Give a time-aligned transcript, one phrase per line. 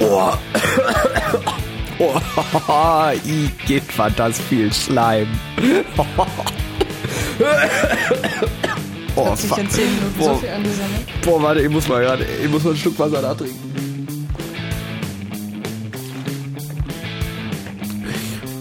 [1.98, 2.20] Oh.
[2.68, 3.10] Oh,
[3.66, 5.28] geht war das viel Schleim.
[9.14, 10.42] Oh, 10 Minuten boah, so.
[11.30, 14.28] Boah, warte, ich muss mal gerade, ich muss mal ein Stück Wasser nachtrinken.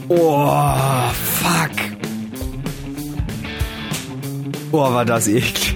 [0.09, 1.71] Oh, fuck.
[4.73, 5.75] Oh, war das eklig.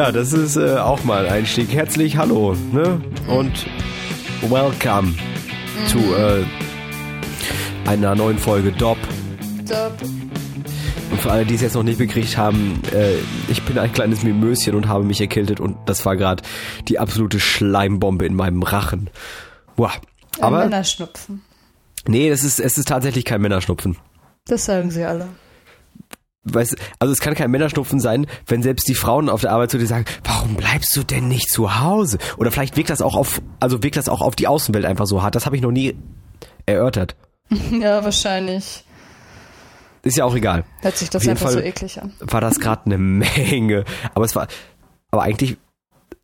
[0.00, 1.74] Ja, das ist äh, auch mal ein Einstieg.
[1.74, 3.02] Herzlich hallo, ne?
[3.28, 3.66] Und
[4.48, 5.86] welcome mhm.
[5.86, 6.42] zu äh,
[7.86, 8.96] einer neuen Folge DOP.
[9.68, 9.92] DOP.
[11.10, 13.16] Und für alle, die es jetzt noch nicht bekriegt haben, äh,
[13.50, 16.42] ich bin ein kleines Mimöschen und habe mich erkältet und das war gerade
[16.88, 19.10] die absolute Schleimbombe in meinem Rachen.
[19.76, 19.90] Ein
[20.40, 21.42] Aber, Männerschnupfen.
[22.08, 23.98] Nee, es ist, es ist tatsächlich kein Männerschnupfen.
[24.46, 25.28] Das sagen sie alle.
[26.44, 29.78] Weißt, also es kann kein Männerschnupfen sein, wenn selbst die Frauen auf der Arbeit zu
[29.78, 32.18] dir sagen, warum bleibst du denn nicht zu Hause?
[32.38, 35.22] Oder vielleicht wirkt das auch auf, also wirkt das auch auf die Außenwelt einfach so
[35.22, 35.34] hart.
[35.34, 35.96] Das habe ich noch nie
[36.66, 37.16] erörtert.
[37.72, 38.84] Ja, wahrscheinlich.
[40.02, 40.64] Ist ja auch egal.
[40.80, 42.14] Hört sich das einfach Fall so eklig an.
[42.20, 43.84] War das gerade eine Menge.
[44.14, 44.46] Aber es war,
[45.10, 45.58] aber eigentlich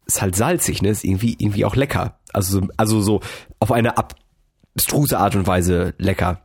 [0.06, 0.88] ist halt salzig, ne?
[0.90, 2.18] Ist irgendwie, irgendwie auch lecker.
[2.32, 3.20] Also, also so
[3.58, 6.42] auf eine abstruse Art und Weise lecker.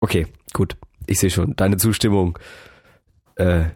[0.00, 0.76] Okay, gut.
[1.06, 1.54] Ich sehe schon.
[1.56, 2.38] Deine Zustimmung.
[3.36, 3.66] Äh.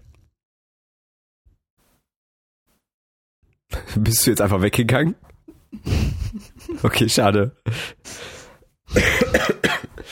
[3.96, 5.14] Bist du jetzt einfach weggegangen?
[6.82, 7.56] Okay, schade.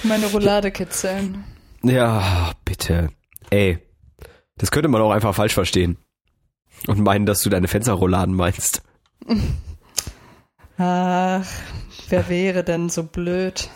[0.02, 1.44] Meine Roulade kitzeln.
[1.82, 3.10] Ja, bitte.
[3.50, 3.78] Ey,
[4.56, 5.98] das könnte man auch einfach falsch verstehen.
[6.86, 8.82] Und meinen, dass du deine Fensterrouladen meinst.
[10.78, 11.46] Ach,
[12.08, 13.70] wer wäre denn so blöd?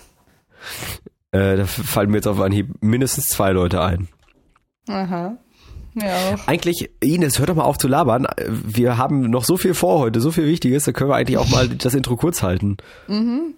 [1.33, 4.09] Äh, da fallen mir jetzt auf Anhieb mindestens zwei Leute ein.
[4.89, 5.37] Aha.
[5.95, 6.37] Ja.
[6.47, 8.27] Eigentlich, Ines, hör doch mal auf zu labern.
[8.49, 11.49] Wir haben noch so viel vor heute, so viel Wichtiges, da können wir eigentlich auch
[11.49, 12.77] mal das Intro kurz halten.
[13.09, 13.55] Mhm.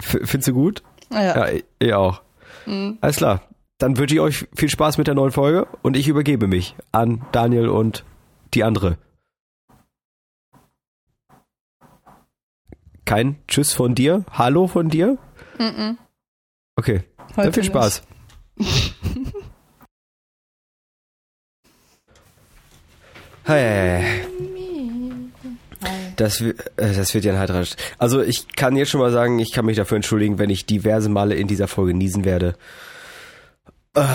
[0.00, 0.82] Findest du gut?
[1.10, 1.48] Ja.
[1.48, 2.22] Ja, ich auch.
[2.66, 2.98] Mhm.
[3.00, 3.42] Alles klar.
[3.78, 7.24] Dann wünsche ich euch viel Spaß mit der neuen Folge und ich übergebe mich an
[7.32, 8.04] Daniel und
[8.54, 8.98] die andere.
[13.04, 14.24] Kein Tschüss von dir?
[14.32, 15.18] Hallo von dir?
[15.58, 15.98] Mhm.
[16.76, 17.02] Okay.
[17.30, 18.02] Heute Dann viel Spaß.
[23.48, 24.04] Hey.
[26.16, 27.64] Das, äh, das wird ja ein heiterer.
[27.96, 31.08] Also ich kann jetzt schon mal sagen, ich kann mich dafür entschuldigen, wenn ich diverse
[31.08, 32.56] Male in dieser Folge niesen werde.
[33.94, 34.08] Ah,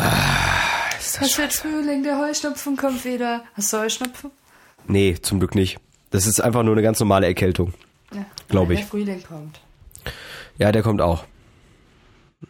[1.00, 3.46] ist das Hast du jetzt Frühling, der Heuschnupfen kommt wieder.
[3.54, 4.32] Hast du Heuschnupfen?
[4.88, 5.80] Nee, zum Glück nicht.
[6.10, 7.74] Das ist einfach nur eine ganz normale Erkältung.
[8.14, 8.82] Ja, glaube ich.
[8.82, 9.62] Der Frühling kommt.
[10.58, 11.24] Ja, der kommt auch.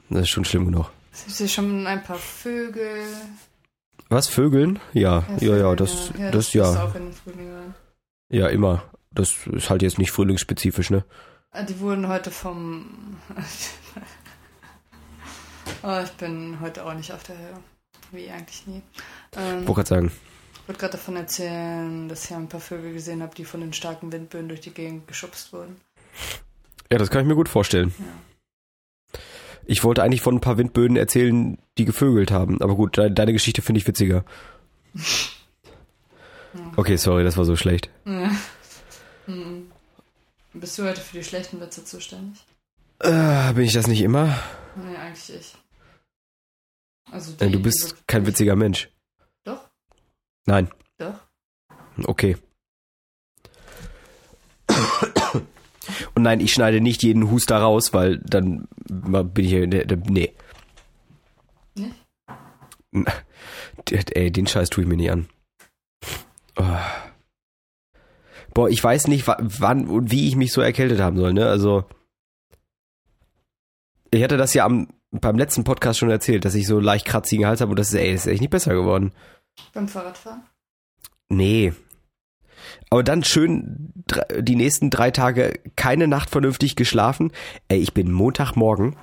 [0.09, 0.91] Das ist schon schlimm genug.
[1.13, 3.06] Es gibt schon ein paar Vögel.
[4.09, 4.79] Was, Vögeln?
[4.94, 6.85] Ja, ja, ja, ja, das, ja, das, das ja.
[6.85, 7.75] Auch in den Frühling rein.
[8.29, 8.84] Ja, immer.
[9.12, 11.03] Das ist halt jetzt nicht frühlingsspezifisch, ne?
[11.52, 13.18] Ah, die wurden heute vom
[15.84, 17.58] Oh, ich bin heute auch nicht auf der Höhe.
[18.12, 18.81] Wie eigentlich nie.
[19.35, 20.12] Ähm, Wollte gerade sagen.
[20.53, 23.73] Ich wollte gerade davon erzählen, dass ich ein paar Vögel gesehen habe, die von den
[23.73, 25.75] starken Windböen durch die Gegend geschubst wurden.
[26.91, 27.94] Ja, das kann ich mir gut vorstellen.
[27.97, 28.06] Ja.
[29.71, 32.61] Ich wollte eigentlich von ein paar Windböen erzählen, die gevögelt haben.
[32.61, 34.25] Aber gut, deine Geschichte finde ich witziger.
[36.75, 37.89] okay, sorry, das war so schlecht.
[38.03, 38.35] Ja.
[39.27, 39.71] Mhm.
[40.51, 42.43] Bist du heute für die schlechten Witze zuständig?
[42.99, 44.37] Äh, bin ich das nicht immer?
[44.75, 45.55] Nee, eigentlich ich.
[47.09, 48.89] Also die, du bist kein witziger Mensch.
[49.45, 49.69] Doch?
[50.45, 50.69] Nein.
[50.97, 51.15] Doch?
[52.03, 52.35] Okay.
[56.21, 59.65] Und nein, ich schneide nicht jeden Huster raus, weil dann bin ich hier.
[59.65, 60.35] Nee.
[62.91, 63.15] Nicht?
[64.15, 65.27] Ey, den Scheiß tue ich mir nicht an.
[66.57, 66.77] Oh.
[68.53, 71.47] Boah, ich weiß nicht, wann und wie ich mich so erkältet haben soll, ne?
[71.47, 71.85] Also.
[74.11, 77.47] Ich hatte das ja am beim letzten Podcast schon erzählt, dass ich so leicht kratzigen
[77.47, 79.11] Hals habe und das ist, ey, ist echt nicht besser geworden.
[79.73, 80.43] Beim Fahrradfahren?
[81.29, 81.73] Nee.
[82.90, 83.94] Aber dann schön
[84.40, 87.32] die nächsten drei Tage keine Nacht vernünftig geschlafen.
[87.68, 88.97] Ey, ich bin Montagmorgen.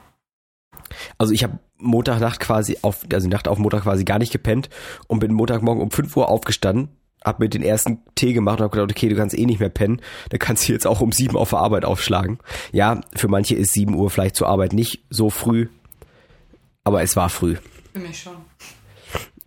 [1.19, 4.69] Also ich habe Montagnacht quasi auf, also Nacht auf Montag quasi gar nicht gepennt
[5.07, 6.89] und bin Montagmorgen um 5 Uhr aufgestanden,
[7.25, 9.69] hab mir den ersten Tee gemacht und hab gedacht, okay, du kannst eh nicht mehr
[9.69, 10.01] pennen,
[10.31, 12.39] da kannst du jetzt auch um 7 auf der Arbeit aufschlagen.
[12.73, 15.69] Ja, für manche ist 7 Uhr vielleicht zur Arbeit nicht so früh,
[16.85, 17.57] aber es war früh.
[17.93, 18.37] Für mich schon.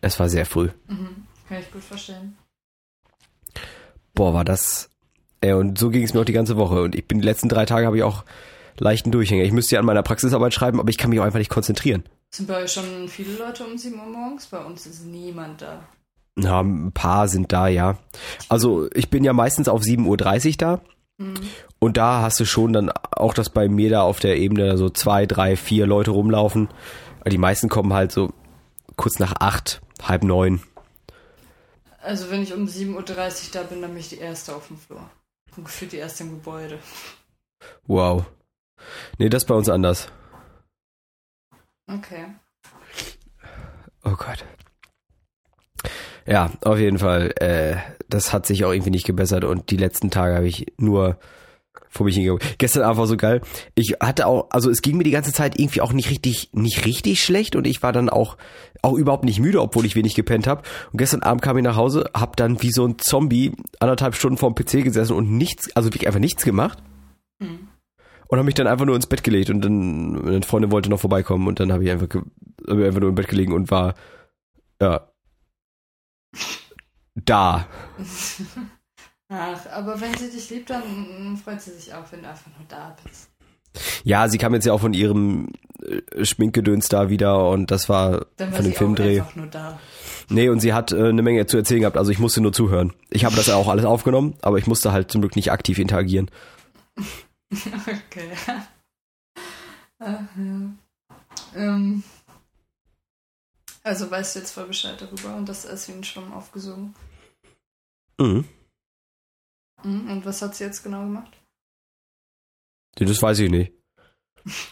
[0.02, 0.70] Es war sehr früh.
[0.88, 1.28] Mhm.
[1.48, 2.38] Kann ich gut verstehen.
[4.14, 4.90] Boah, war das.
[5.42, 6.82] Ey, und so ging es mir auch die ganze Woche.
[6.82, 8.24] Und ich bin die letzten drei Tage habe ich auch
[8.78, 9.44] leichten Durchhänger.
[9.44, 12.04] Ich müsste ja an meiner Praxisarbeit schreiben, aber ich kann mich auch einfach nicht konzentrieren.
[12.30, 14.48] Sind bei euch schon viele Leute um 7 Uhr morgens?
[14.48, 15.84] Bei uns ist niemand da.
[16.36, 17.98] Na, ein paar sind da, ja.
[18.48, 20.82] Also ich bin ja meistens auf 7.30 Uhr da.
[21.80, 24.90] Und da hast du schon dann auch, dass bei mir da auf der Ebene so
[24.90, 26.70] zwei, drei, vier Leute rumlaufen.
[27.30, 28.34] Die meisten kommen halt so
[28.96, 30.62] kurz nach acht, halb neun.
[32.02, 34.78] Also wenn ich um 7.30 Uhr da bin, dann bin ich die Erste auf dem
[34.78, 35.10] Flur.
[35.56, 36.80] Und gefühlt die Erste im Gebäude.
[37.86, 38.26] Wow.
[39.18, 40.08] Nee, das ist bei uns anders.
[41.88, 42.26] Okay.
[44.04, 44.44] Oh Gott.
[46.26, 47.34] Ja, auf jeden Fall.
[47.40, 47.78] Äh,
[48.10, 51.20] das hat sich auch irgendwie nicht gebessert und die letzten Tage habe ich nur
[51.92, 52.42] vor mich hingegangen.
[52.58, 53.42] Gestern Abend war so geil.
[53.76, 56.86] Ich hatte auch, also es ging mir die ganze Zeit irgendwie auch nicht richtig, nicht
[56.86, 58.38] richtig schlecht und ich war dann auch,
[58.82, 60.64] auch überhaupt nicht müde, obwohl ich wenig gepennt habe.
[60.92, 64.38] Und gestern Abend kam ich nach Hause, hab dann wie so ein Zombie anderthalb Stunden
[64.38, 66.80] vorm PC gesessen und nichts, also wirklich einfach nichts gemacht.
[67.42, 67.68] Hm.
[68.28, 71.02] Und habe mich dann einfach nur ins Bett gelegt und dann eine Freundin wollte noch
[71.02, 73.96] vorbeikommen und dann habe ich einfach, hab ich einfach nur im Bett gelegen und war,
[74.82, 75.12] ja,
[77.16, 77.68] da.
[79.34, 82.68] Ach, aber wenn sie dich liebt, dann freut sie sich auch, wenn du einfach nur
[82.68, 83.30] da bist.
[84.04, 85.48] Ja, sie kam jetzt ja auch von ihrem
[85.82, 89.22] äh, Schminkgedöns da wieder und das war von dem Filmdreh.
[89.22, 89.80] auch einfach nur da.
[90.28, 92.92] Nee, und sie hat äh, eine Menge zu erzählen gehabt, also ich musste nur zuhören.
[93.10, 95.80] Ich habe das ja auch alles aufgenommen, aber ich musste halt zum Glück nicht aktiv
[95.80, 96.30] interagieren.
[97.54, 98.32] Okay.
[100.00, 100.72] Ach, ja.
[101.54, 102.04] ähm,
[103.84, 106.96] also weißt du jetzt voll Bescheid darüber und das ist wie ein Schwamm aufgesogen.
[108.18, 108.46] Mhm.
[109.84, 110.12] Mhm.
[110.12, 111.32] Und was hat sie jetzt genau gemacht?
[112.96, 113.74] Das weiß ich nicht.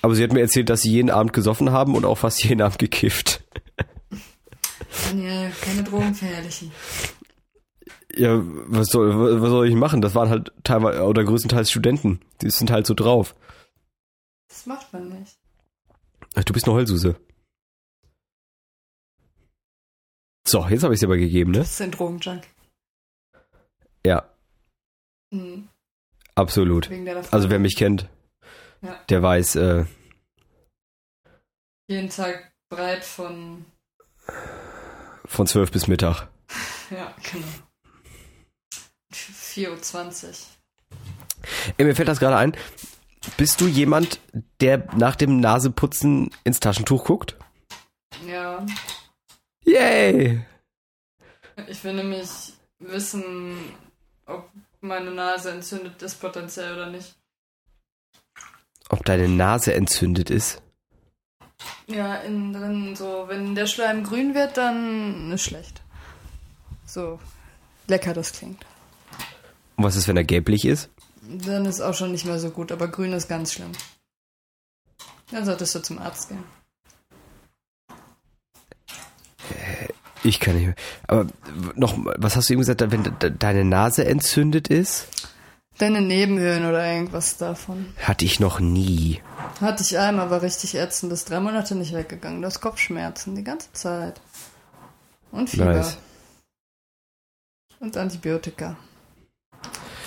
[0.02, 2.62] Aber sie hat mir erzählt, dass sie jeden Abend gesoffen haben und auch fast jeden
[2.62, 3.44] Abend gekifft.
[5.06, 6.72] Daniel, keine Drogenverherrlichen.
[8.16, 10.02] Ja, was soll, was soll ich machen?
[10.02, 12.20] Das waren halt teilweise oder größtenteils Studenten.
[12.42, 13.36] Die sind halt so drauf.
[14.50, 15.38] Das macht man nicht.
[16.36, 17.16] Ach, Du bist eine Heulsuse.
[20.48, 21.60] So, jetzt habe ich es aber gegeben, ne?
[21.60, 22.44] Das ist ein Drogenjunk.
[24.06, 24.28] Ja,
[25.32, 25.70] Mhm.
[26.36, 26.90] absolut.
[27.32, 28.10] Also wer mich kennt,
[28.82, 29.00] Ja.
[29.10, 29.86] der weiß, äh,
[31.88, 33.66] Jeden Tag breit von.
[35.26, 36.28] von 12 bis Mittag.
[36.92, 37.46] Ja, genau.
[39.14, 40.34] 4.20 Uhr.
[41.78, 42.56] Ey, mir fällt das gerade ein.
[43.38, 44.20] Bist du jemand,
[44.60, 47.36] der nach dem Naseputzen ins Taschentuch guckt?
[48.26, 48.66] Ja.
[49.66, 50.44] Yay!
[51.68, 53.56] Ich will nämlich wissen,
[54.26, 54.50] ob
[54.82, 57.16] meine Nase entzündet ist potenziell oder nicht.
[58.90, 60.62] Ob deine Nase entzündet ist?
[61.88, 65.82] Ja, innen drin so, wenn der Schleim grün wird, dann ist schlecht.
[66.86, 67.20] So
[67.88, 68.66] lecker das klingt.
[69.76, 70.90] Und was ist, wenn er gelblich ist?
[71.22, 73.72] Dann ist auch schon nicht mehr so gut, aber grün ist ganz schlimm.
[75.32, 76.44] Dann solltest du zum Arzt gehen.
[80.24, 80.76] Ich kann nicht mehr.
[81.08, 81.28] Aber
[81.76, 85.08] noch, was hast du eben gesagt, wenn de- deine Nase entzündet ist?
[85.78, 87.94] Deine Nebenhöhlen oder irgendwas davon.
[88.02, 89.22] Hatte ich noch nie.
[89.62, 92.42] Hatte ich einmal, war richtig ätzend, ist drei Monate nicht weggegangen.
[92.42, 94.20] Du hast Kopfschmerzen die ganze Zeit.
[95.32, 95.66] Und Fieber.
[95.76, 95.98] Nice.
[97.80, 98.76] Und Antibiotika.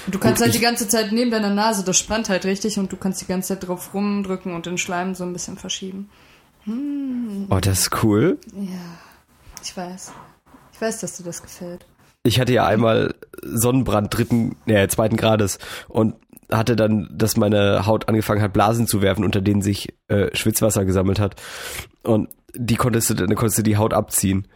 [0.05, 2.79] Und du kannst Gut, halt die ganze Zeit neben deiner Nase, das spannt halt richtig
[2.79, 6.10] und du kannst die ganze Zeit drauf rumdrücken und den Schleim so ein bisschen verschieben.
[6.65, 8.36] Hm, Oh, das ist cool.
[8.55, 8.98] ja,
[9.62, 10.12] ich weiß.
[10.72, 11.86] Ich weiß, dass dir das gefällt.
[12.24, 16.14] Ich hatte ja einmal Sonnenbrand dritten, nee, zweiten Grades und
[16.50, 20.84] hatte dann, dass meine Haut angefangen hat, Blasen zu werfen, unter denen sich äh, Schwitzwasser
[20.84, 21.40] gesammelt hat.
[22.02, 24.46] Und die konntest du, dann konntest du die Haut abziehen.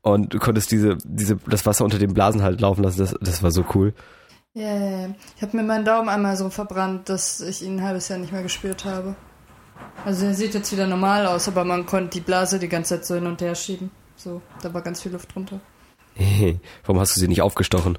[0.00, 2.98] Und du konntest diese, diese, das Wasser unter den Blasen halt laufen lassen.
[2.98, 3.94] Das, das war so cool.
[4.54, 5.14] Yeah.
[5.36, 8.32] Ich habe mir meinen Daumen einmal so verbrannt, dass ich ihn ein halbes Jahr nicht
[8.32, 9.14] mehr gespürt habe.
[10.04, 13.06] Also er sieht jetzt wieder normal aus, aber man konnte die Blase die ganze Zeit
[13.06, 13.90] so hin und her schieben.
[14.22, 15.60] So, da war ganz viel Luft drunter.
[16.84, 17.98] Warum hast du sie nicht aufgestochen?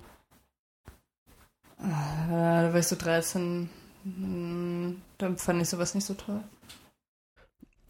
[1.80, 1.84] Äh,
[2.30, 3.70] da war ich so 13.
[4.03, 6.42] Hm, Dann fand ich sowas nicht so toll.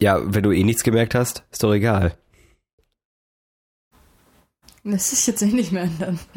[0.01, 2.17] Ja, wenn du eh nichts gemerkt hast, ist doch egal.
[4.83, 6.19] Lässt sich jetzt eh nicht mehr ändern.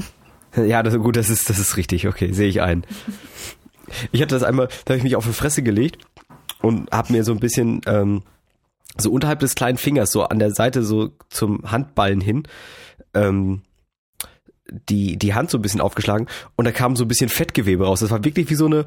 [0.56, 2.08] Ja, das, gut, das ist, das ist richtig.
[2.08, 2.86] Okay, sehe ich ein.
[4.10, 6.06] Ich hatte das einmal, da habe ich mich auf die Fresse gelegt
[6.62, 8.22] und habe mir so ein bisschen ähm,
[8.98, 12.44] so unterhalb des kleinen Fingers, so an der Seite so zum Handballen hin,
[13.14, 13.62] ähm,
[14.88, 16.26] die, die Hand so ein bisschen aufgeschlagen
[16.56, 18.00] und da kam so ein bisschen Fettgewebe raus.
[18.00, 18.84] Das war wirklich wie so eine,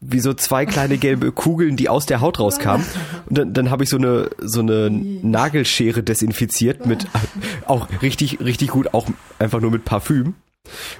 [0.00, 2.84] wie so zwei kleine gelbe Kugeln, die aus der Haut rauskamen.
[3.26, 7.06] Und dann, dann habe ich so eine, so eine Nagelschere desinfiziert mit
[7.66, 9.06] auch richtig, richtig gut, auch
[9.38, 10.34] einfach nur mit Parfüm.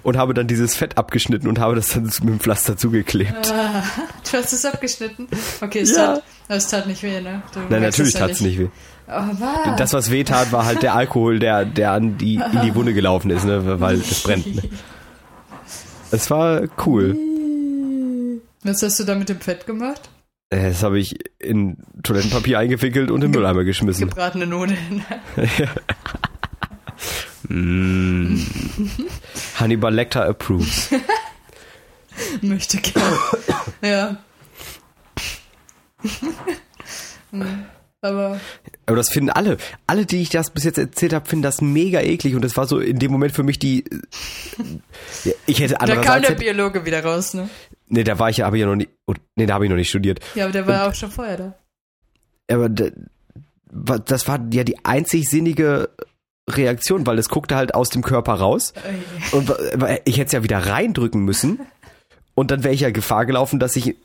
[0.03, 3.53] Und habe dann dieses Fett abgeschnitten und habe das dann mit dem Pflaster zugeklebt.
[3.53, 3.83] Ah,
[4.31, 5.29] Du hast es abgeschnitten?
[5.61, 6.15] Okay, es, Ja.
[6.15, 7.43] tat, es tat nicht weh, ne?
[7.53, 8.69] Du Nein, natürlich es ja tat's nicht weh.
[9.09, 9.77] Oh, was?
[9.79, 12.93] Das, was weh tat, war halt der Alkohol, der, der an die, in die Wunde
[12.93, 14.55] gelaufen ist, ne, weil es brennt.
[14.57, 14.63] Ne.
[16.11, 17.17] Es war cool.
[18.65, 20.09] Was hast du da mit dem Fett gemacht?
[20.51, 24.09] Das habe ich in Toilettenpapier eingewickelt und im Mülleimer geschmissen.
[24.09, 25.05] Gebratene Nudeln.
[27.49, 28.39] Mm.
[29.57, 30.91] Hannibal Lecter approves.
[32.43, 33.19] Möchte gerne.
[33.83, 34.17] ja.
[37.33, 37.65] Hm,
[38.03, 38.41] Aber
[38.87, 39.57] Aber das finden alle.
[39.89, 42.37] Alle, die ich das bis jetzt erzählt habe, finden das mega eklig.
[42.37, 43.85] Und das war so in dem Moment für mich die.
[45.25, 47.51] Ja, Ich hätte da kam der Biologe wieder raus, ne?
[47.89, 48.91] Nee, da war ich ja, habe ich ja noch nicht.
[49.07, 50.21] oh, Nee, da habe ich noch nicht studiert.
[50.37, 51.55] Ja, aber der war auch schon vorher da.
[52.55, 55.89] Aber das war ja die einzig sinnige
[56.49, 58.73] Reaktion, weil es guckte halt aus dem Körper raus.
[59.33, 61.61] Und wa- wa- ich hätte es ja wieder reindrücken müssen.
[62.35, 63.97] Und dann wäre ich ja Gefahr gelaufen, dass ich,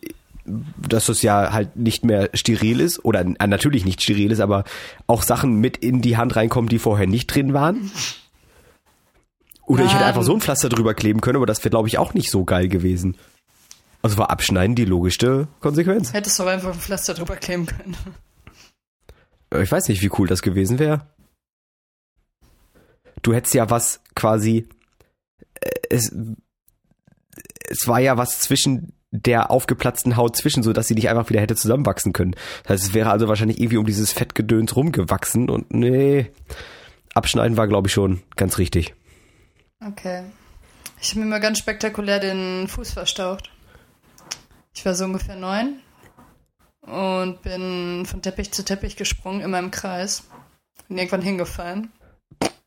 [0.46, 4.64] dass das ja halt nicht mehr steril ist oder äh, natürlich nicht steril ist, aber
[5.06, 7.92] auch Sachen mit in die Hand reinkommen, die vorher nicht drin waren.
[9.68, 11.98] Oder ich hätte einfach so ein Pflaster drüber kleben können, aber das wäre, glaube ich,
[11.98, 13.16] auch nicht so geil gewesen.
[14.02, 16.12] Also war Abschneiden die logischste Konsequenz.
[16.12, 17.96] Hättest du auch einfach ein Pflaster drüber kleben können.
[19.62, 21.06] Ich weiß nicht, wie cool das gewesen wäre.
[23.22, 24.68] Du hättest ja was quasi.
[25.60, 26.14] äh, Es,
[27.70, 31.42] es war ja was zwischen der aufgeplatzten Haut zwischen, so dass sie nicht einfach wieder
[31.42, 32.36] hätte zusammenwachsen können.
[32.64, 36.32] Das heißt, es wäre also wahrscheinlich irgendwie um dieses Fettgedöns rumgewachsen und nee.
[37.14, 38.94] Abschneiden war, glaube ich, schon ganz richtig.
[39.86, 40.24] Okay.
[41.02, 43.50] Ich habe mir mal ganz spektakulär den Fuß verstaucht.
[44.74, 45.82] Ich war so ungefähr neun
[46.82, 50.24] und bin von Teppich zu Teppich gesprungen in meinem Kreis.
[50.88, 51.92] Bin irgendwann hingefallen.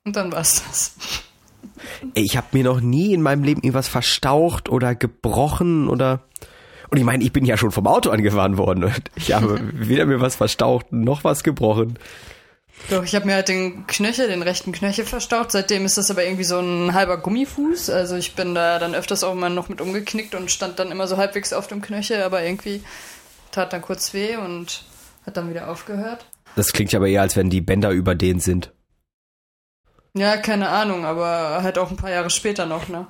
[0.04, 0.94] Und dann war's das.
[2.12, 6.20] Ich habe mir noch nie in meinem Leben irgendwas verstaucht oder gebrochen oder.
[6.90, 8.84] Und ich meine, ich bin ja schon vom Auto angefahren worden.
[8.84, 11.98] Und ich habe weder mir was verstaucht noch was gebrochen.
[12.90, 15.52] Doch, ich habe mir halt den Knöchel, den rechten Knöchel verstaucht.
[15.52, 17.88] Seitdem ist das aber irgendwie so ein halber Gummifuß.
[17.88, 21.06] Also ich bin da dann öfters auch mal noch mit umgeknickt und stand dann immer
[21.06, 22.82] so halbwegs auf dem Knöchel, aber irgendwie
[23.52, 24.84] tat dann kurz weh und
[25.24, 26.26] hat dann wieder aufgehört.
[26.56, 28.70] Das klingt ja aber eher, als wenn die Bänder überdehnt sind.
[30.16, 33.06] Ja, keine Ahnung, aber halt auch ein paar Jahre später noch, ne?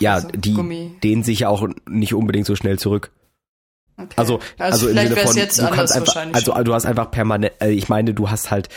[0.00, 0.96] Ja, Also, die Gummi.
[1.02, 3.10] dehnen sich ja auch nicht unbedingt so schnell zurück.
[3.98, 4.08] Okay.
[4.16, 6.34] Also, also, im vielleicht Sinne wäre es von, jetzt du anders kannst einfach, wahrscheinlich.
[6.36, 8.70] also du hast einfach permanent, äh, ich meine, du hast halt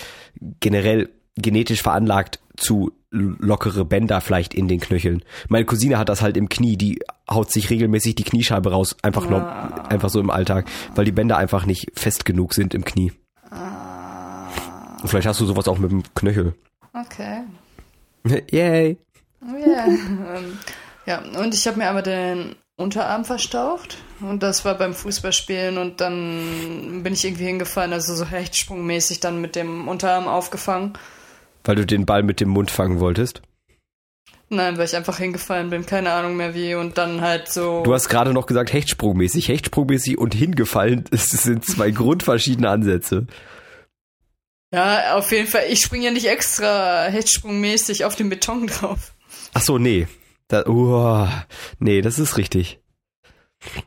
[0.59, 5.23] generell genetisch veranlagt zu lockere Bänder vielleicht in den Knöcheln.
[5.47, 6.99] Meine Cousine hat das halt im Knie, die
[7.31, 9.85] haut sich regelmäßig die Kniescheibe raus, einfach nur, Ah.
[9.89, 13.13] einfach so im Alltag, weil die Bänder einfach nicht fest genug sind im Knie.
[13.49, 14.47] Ah.
[15.01, 16.55] Und vielleicht hast du sowas auch mit dem Knöchel.
[16.95, 17.43] Okay.
[18.51, 18.97] Yay.
[19.41, 19.85] Oh yeah.
[19.85, 20.57] ähm,
[21.05, 26.01] ja, und ich habe mir aber den Unterarm verstaucht und das war beim Fußballspielen und
[26.01, 30.93] dann bin ich irgendwie hingefallen, also so hechtsprungmäßig dann mit dem Unterarm aufgefangen.
[31.63, 33.41] Weil du den Ball mit dem Mund fangen wolltest.
[34.49, 37.81] Nein, weil ich einfach hingefallen bin, keine Ahnung mehr wie und dann halt so.
[37.83, 39.47] Du hast gerade noch gesagt, hechtsprungmäßig.
[39.47, 43.25] Hechtsprungmäßig und hingefallen, das sind zwei grundverschiedene Ansätze.
[44.75, 45.63] Ja, auf jeden Fall.
[45.69, 49.13] Ich springe ja nicht extra hechtsprungmäßig auf den Beton drauf.
[49.53, 50.07] Ach so, nee.
[50.47, 51.45] Da, uah,
[51.79, 52.79] nee, das ist richtig.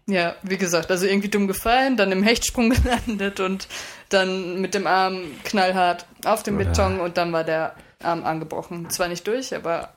[0.06, 3.68] Ja, wie gesagt, also irgendwie dumm gefallen, dann im Hechtsprung gelandet und
[4.08, 8.90] dann mit dem Arm knallhart auf dem Beton und dann war der Arm angebrochen.
[8.90, 9.92] Zwar nicht durch, aber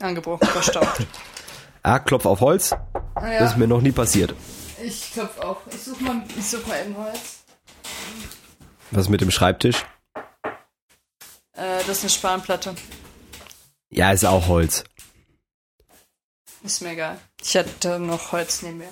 [0.00, 1.06] angebrochen, verstaucht.
[1.82, 2.72] Ah, Klopf auf Holz.
[2.72, 2.80] Ah,
[3.14, 4.34] Das ja, ist mir noch nie passiert.
[4.82, 5.58] ich klopf auf.
[5.72, 7.44] Ich such mal, ich such mal eben Holz.
[8.90, 9.84] Was mit dem Schreibtisch?
[11.52, 12.74] Äh, das ist eine Spanplatte.
[13.90, 14.84] Ja, ist auch Holz.
[16.62, 17.18] Ist mir egal.
[17.42, 18.88] Ich hatte noch Holz neben mir.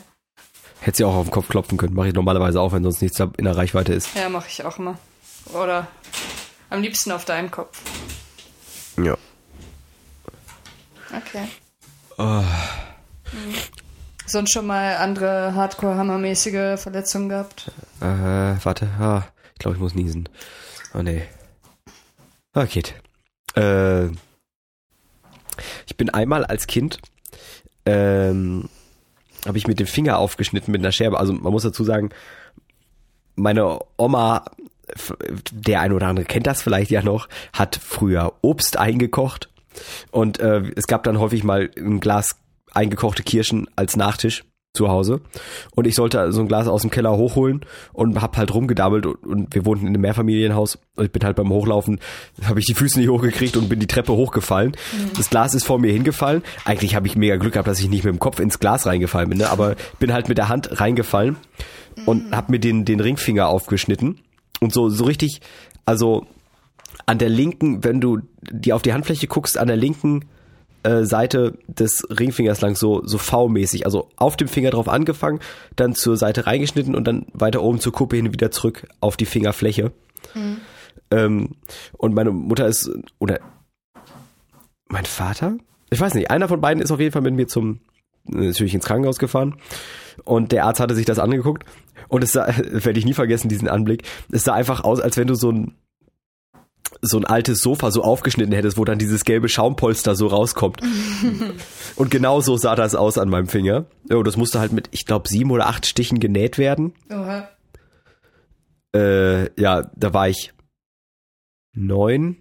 [0.81, 1.95] Hätte sie auch auf den Kopf klopfen können.
[1.95, 4.15] Mache ich normalerweise auch, wenn sonst nichts in der Reichweite ist.
[4.15, 4.99] Ja, mache ich auch immer.
[5.53, 5.87] Oder
[6.71, 7.81] am liebsten auf deinen Kopf.
[9.03, 9.17] Ja.
[11.17, 11.49] Okay.
[12.19, 12.43] Oh,
[14.27, 17.71] Sonst schon mal andere Hardcore-Hammermäßige Verletzungen gehabt?
[18.01, 18.05] äh,
[18.65, 18.89] warte.
[18.99, 19.23] Ah,
[19.65, 20.29] glaube, ich muss niesen.
[20.93, 21.23] Oh nee.
[22.53, 22.95] Ah, geht.
[23.57, 24.09] Äh,
[25.87, 26.99] ich bin einmal als Kind,
[27.87, 28.69] ähm,
[29.47, 31.19] habe ich mit dem Finger aufgeschnitten mit einer Scherbe.
[31.19, 32.11] Also man muss dazu sagen,
[33.37, 34.45] meine Oma,
[35.51, 39.49] der ein oder andere kennt das vielleicht ja noch, hat früher Obst eingekocht
[40.11, 42.37] und äh, es gab dann häufig mal ein Glas
[42.73, 44.45] eingekochte Kirschen als Nachtisch.
[44.75, 45.21] Zu Hause
[45.77, 49.25] und ich sollte so ein Glas aus dem Keller hochholen und hab halt rumgedammelt und,
[49.25, 52.01] und wir wohnten in einem Mehrfamilienhaus und ich bin halt beim Hochlaufen,
[52.45, 54.73] habe ich die Füße nicht hochgekriegt und bin die Treppe hochgefallen.
[54.73, 55.11] Mhm.
[55.17, 56.43] Das Glas ist vor mir hingefallen.
[56.65, 59.29] Eigentlich habe ich mega Glück gehabt, dass ich nicht mit dem Kopf ins Glas reingefallen
[59.29, 59.49] bin, ne?
[59.49, 61.37] aber bin halt mit der Hand reingefallen
[62.05, 62.37] und mhm.
[62.37, 64.19] hab mir den, den Ringfinger aufgeschnitten
[64.61, 65.41] und so, so richtig,
[65.87, 66.27] also
[67.07, 70.25] an der linken, wenn du die auf die Handfläche guckst, an der linken
[70.85, 73.87] äh, Seite des Ringfingers lang, so, so V-mäßig.
[73.87, 75.41] Also auf dem Finger drauf angefangen,
[75.77, 79.27] dann zur Seite reingeschnitten und dann weiter oben zur Kuppe hin wieder zurück auf die
[79.27, 79.93] Fingerfläche.
[80.35, 80.57] Mhm.
[81.11, 81.57] Ähm,
[81.97, 83.41] und meine Mutter ist, oder
[84.89, 85.57] mein Vater?
[85.91, 87.81] Ich weiß nicht, einer von beiden ist auf jeden Fall mit mir zum,
[88.25, 89.57] natürlich ins Krankenhaus gefahren.
[90.25, 91.65] Und der Arzt hatte sich das angeguckt.
[92.09, 94.03] Und es sah, werde ich nie vergessen, diesen Anblick.
[94.31, 95.75] Es sah einfach aus, als wenn du so ein,
[97.03, 100.81] so ein altes Sofa so aufgeschnitten hättest, wo dann dieses gelbe Schaumpolster so rauskommt.
[101.97, 103.87] und genau so sah das aus an meinem Finger.
[104.11, 106.95] Oh, das musste halt mit, ich glaube, sieben oder acht Stichen genäht werden.
[107.11, 107.49] Oha.
[108.95, 110.53] Äh, ja, da war ich
[111.73, 112.41] neun.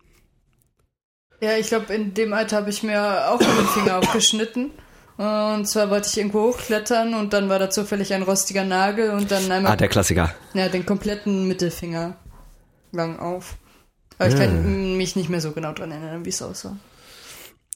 [1.42, 4.72] Ja, ich glaube, in dem Alter habe ich mir auch den Finger aufgeschnitten.
[5.18, 9.30] Und zwar wollte ich irgendwo hochklettern und dann war da zufällig ein rostiger Nagel und
[9.30, 9.74] dann einmal.
[9.74, 10.34] Ah, der Klassiker.
[10.54, 12.18] Ja, den kompletten Mittelfinger
[12.92, 13.58] lang auf.
[14.18, 16.78] Aber ich kann mich nicht mehr so genau dran erinnern, wie es aussah.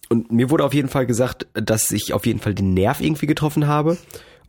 [0.09, 3.27] Und mir wurde auf jeden Fall gesagt, dass ich auf jeden Fall den Nerv irgendwie
[3.27, 3.97] getroffen habe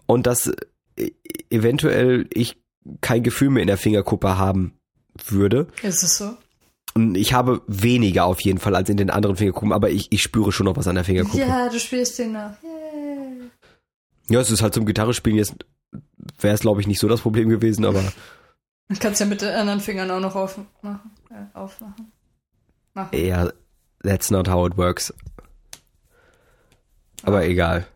[0.06, 0.52] und dass
[0.96, 1.10] äh,
[1.50, 2.56] eventuell ich
[3.00, 4.74] kein Gefühl mehr in der Fingerkuppe haben
[5.26, 5.66] würde.
[5.82, 6.36] Ist es so?
[6.94, 10.22] Und ich habe weniger auf jeden Fall als in den anderen Fingerkuppen, aber ich, ich
[10.22, 11.38] spüre schon noch was an der Fingerkuppe.
[11.38, 12.50] Ja, du spürst den noch.
[12.62, 13.50] Yeah.
[14.30, 15.54] Ja, es ist halt zum Gitarre spielen jetzt
[16.40, 18.02] wäre es glaube ich nicht so das Problem gewesen, aber
[18.88, 21.10] Du kannst ja mit den anderen Fingern auch noch aufmachen.
[21.30, 22.10] Äh, aufmachen.
[22.94, 23.18] Machen.
[23.18, 23.50] Ja,
[24.02, 25.12] that's not how it works.
[27.22, 27.86] Aber egal.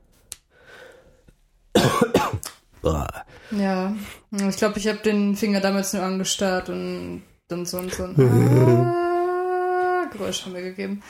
[3.51, 3.95] ja,
[4.31, 10.05] ich glaube, ich habe den Finger damals nur angestarrt und dann so, so ein ah,
[10.13, 11.03] Geräusch haben wir gegeben.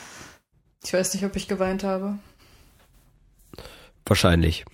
[0.85, 2.19] Ich weiß nicht, ob ich geweint habe.
[4.07, 4.65] Wahrscheinlich.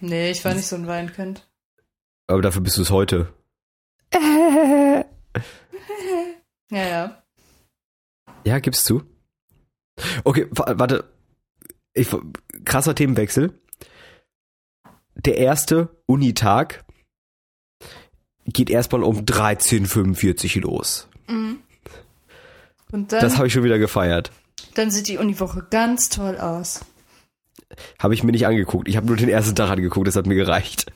[0.00, 1.48] Nee, ich war nicht so ein Weinkind.
[2.26, 3.32] Aber dafür bist du es heute.
[6.70, 7.22] Ja, ja.
[8.44, 9.02] Ja, gibst du.
[10.24, 11.04] Okay, warte.
[11.94, 12.08] Ich,
[12.64, 13.58] krasser Themenwechsel.
[15.16, 16.84] Der erste Unitag
[18.46, 21.08] geht erstmal um 13.45 los.
[21.26, 21.58] Mhm.
[22.90, 24.30] Und dann, das habe ich schon wieder gefeiert.
[24.74, 26.84] Dann sieht die Uniwoche ganz toll aus.
[27.98, 28.88] Habe ich mir nicht angeguckt.
[28.88, 30.86] Ich habe nur den ersten Tag angeguckt, das hat mir gereicht.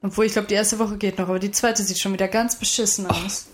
[0.00, 2.56] Obwohl, ich glaube, die erste Woche geht noch, aber die zweite sieht schon wieder ganz
[2.56, 3.48] beschissen aus.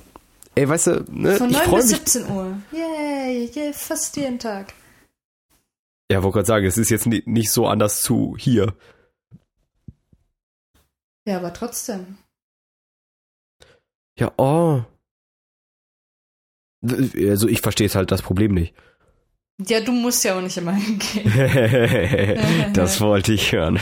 [0.58, 1.36] Ey, weißt du, ne?
[1.36, 2.32] Von 9 bis 17 mich.
[2.32, 2.58] Uhr.
[2.72, 4.74] Yay, yeah, fast jeden Tag.
[6.10, 8.74] Ja, wollte gerade sagen, es ist jetzt nicht so anders zu hier.
[11.26, 12.16] Ja, aber trotzdem.
[14.18, 14.82] Ja, oh.
[16.82, 18.74] Also ich verstehe es halt das Problem nicht.
[19.66, 21.32] Ja, du musst ja auch nicht immer hingehen.
[22.72, 23.76] das wollte ich hören.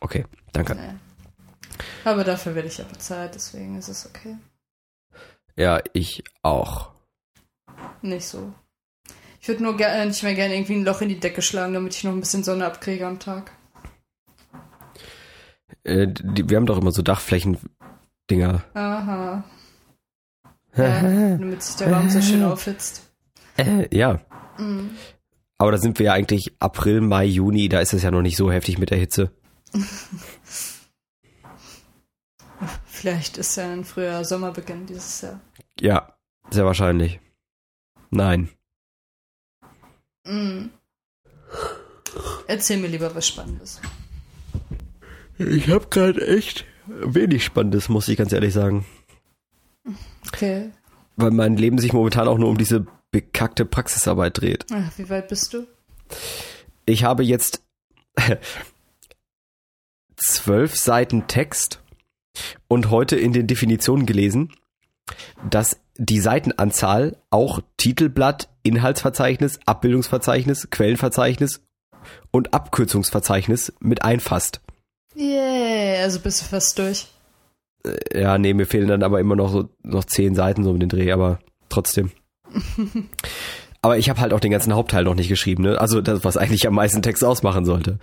[0.00, 0.76] okay, danke.
[2.04, 4.36] Aber dafür werde ich ja bezahlt, deswegen ist es okay.
[5.56, 6.90] Ja, ich auch.
[8.00, 8.52] Nicht so.
[9.40, 11.94] Ich würde nur gerne nicht mehr gerne irgendwie ein Loch in die Decke schlagen, damit
[11.94, 13.52] ich noch ein bisschen Sonne abkriege am Tag.
[15.84, 18.62] Äh, die, wir haben doch immer so Dachflächen-Dinger.
[18.74, 19.44] Aha.
[20.74, 21.02] Ja,
[21.36, 23.12] damit sich der Raum so schön aufhitzt.
[23.58, 24.22] Äh, ja.
[24.56, 24.92] Mhm.
[25.58, 28.38] Aber da sind wir ja eigentlich April, Mai, Juni, da ist es ja noch nicht
[28.38, 29.32] so heftig mit der Hitze.
[33.02, 35.40] Vielleicht ist ja ein früher Sommerbeginn dieses Jahr.
[35.80, 36.16] Ja,
[36.52, 37.18] sehr wahrscheinlich.
[38.10, 38.48] Nein.
[40.24, 40.70] Mhm.
[42.46, 43.80] Erzähl mir lieber was Spannendes.
[45.36, 48.86] Ich habe gerade echt wenig Spannendes, muss ich ganz ehrlich sagen.
[50.28, 50.70] Okay.
[51.16, 54.66] Weil mein Leben sich momentan auch nur um diese bekackte Praxisarbeit dreht.
[54.72, 55.66] Ach, wie weit bist du?
[56.86, 57.64] Ich habe jetzt
[60.16, 61.82] zwölf Seiten Text
[62.68, 64.52] und heute in den Definitionen gelesen,
[65.48, 71.60] dass die Seitenanzahl auch Titelblatt, Inhaltsverzeichnis, Abbildungsverzeichnis, Quellenverzeichnis
[72.30, 74.60] und Abkürzungsverzeichnis mit einfasst.
[75.14, 77.06] Yeah, also bist du fast durch.
[77.84, 80.80] Äh, ja, nee, mir fehlen dann aber immer noch so noch zehn Seiten so um
[80.80, 82.10] den Dreh, aber trotzdem.
[83.82, 85.80] aber ich habe halt auch den ganzen Hauptteil noch nicht geschrieben, ne?
[85.80, 87.98] Also das, was eigentlich am meisten Text ausmachen sollte.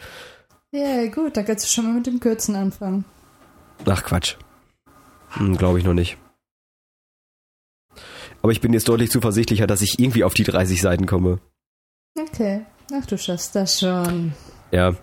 [0.72, 3.06] Ja, yeah, gut, da kannst du schon mal mit dem Kürzen anfangen.
[3.86, 4.36] Ach Quatsch.
[5.32, 6.18] Hm, Glaube ich noch nicht.
[8.42, 11.40] Aber ich bin jetzt deutlich zuversichtlicher, dass ich irgendwie auf die 30 Seiten komme.
[12.18, 12.66] Okay.
[12.94, 14.34] Ach, du schaffst das schon.
[14.72, 14.96] Ja.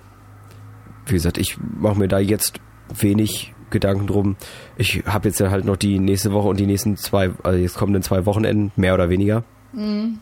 [1.07, 2.61] Wie gesagt, ich mache mir da jetzt
[2.95, 4.37] wenig Gedanken drum.
[4.77, 7.77] Ich habe jetzt ja halt noch die nächste Woche und die nächsten zwei, also jetzt
[7.77, 9.45] kommenden zwei Wochenenden, mehr oder weniger.
[9.73, 10.19] Mhm.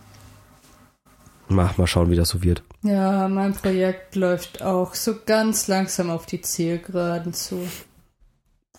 [1.49, 2.62] Mach mal schauen, wie das so wird.
[2.83, 7.61] Ja, mein Projekt läuft auch so ganz langsam auf die Zielgeraden zu.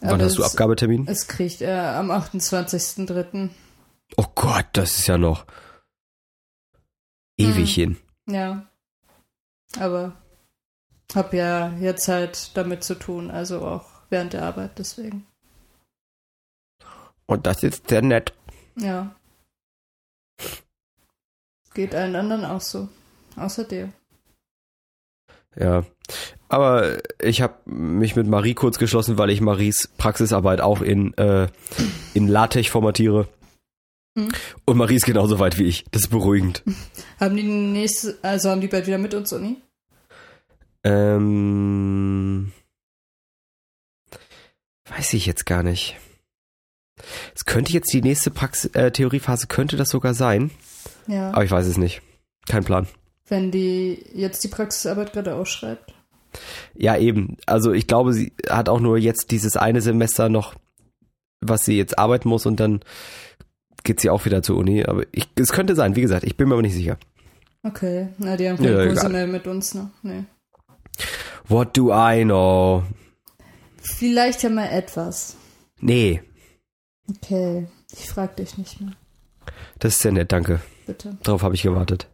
[0.02, 1.08] Wann hast du Abgabetermin?
[1.08, 3.50] Es kriegt er am 28.03.
[4.18, 5.46] Oh Gott, das ist ja noch
[7.38, 7.98] ewig hin.
[8.28, 8.68] Ja.
[9.80, 10.16] Aber
[11.14, 15.26] hab ja jetzt halt damit zu tun, also auch während der Arbeit, deswegen.
[17.26, 18.34] Und das ist sehr nett.
[18.76, 19.16] Ja.
[21.74, 22.90] Geht allen anderen auch so.
[23.36, 23.92] Außer dir.
[25.56, 25.84] Ja.
[26.48, 31.48] Aber ich habe mich mit Marie kurz geschlossen, weil ich Maries Praxisarbeit auch in, äh,
[32.14, 33.28] in LaTeX formatiere.
[34.18, 34.30] Hm.
[34.66, 35.86] Und Marie ist genauso weit wie ich.
[35.92, 36.64] Das ist beruhigend.
[37.20, 39.58] Haben die nächste, also haben die bald wieder mit uns Uni?
[40.84, 42.52] Ähm,
[44.86, 45.98] weiß ich jetzt gar nicht.
[47.34, 50.52] Es könnte jetzt die nächste Prax äh, Theoriephase, könnte das sogar sein.
[51.08, 51.32] Ja.
[51.32, 52.02] Aber ich weiß es nicht.
[52.48, 52.88] Kein Plan.
[53.28, 55.95] Wenn die jetzt die Praxisarbeit gerade ausschreibt.
[56.76, 57.38] Ja, eben.
[57.46, 60.56] Also ich glaube, sie hat auch nur jetzt dieses eine Semester noch,
[61.42, 62.82] was sie jetzt arbeiten muss und dann
[63.84, 64.84] geht sie auch wieder zur Uni.
[64.86, 66.98] Aber ich, es könnte sein, wie gesagt, ich bin mir aber nicht sicher.
[67.64, 68.10] Okay.
[68.18, 69.90] Na, die haben keine Ja, Kurse mehr mit uns, ne?
[70.04, 70.24] Nee.
[71.48, 72.84] What do I know?
[73.82, 75.36] Vielleicht ja mal etwas.
[75.80, 76.22] Nee,
[77.08, 77.68] Okay.
[77.94, 78.94] Ich frag dich nicht mehr.
[79.80, 80.60] das ist sehr nett, danke.
[80.88, 81.18] Bitte.
[81.24, 82.08] Darauf habe ich gewartet.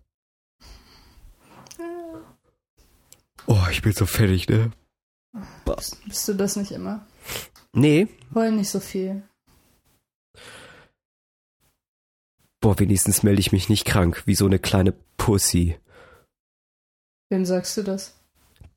[3.48, 4.72] Oh, ich bin so fertig, ne?
[5.66, 7.06] Bist, bist du das nicht immer?
[7.74, 9.24] Nee, Heul nicht so viel.
[12.62, 15.78] boah, wenigstens melde ich mich nicht krank, wie so eine kleine Pussy.
[17.30, 18.16] Wem sagst du das?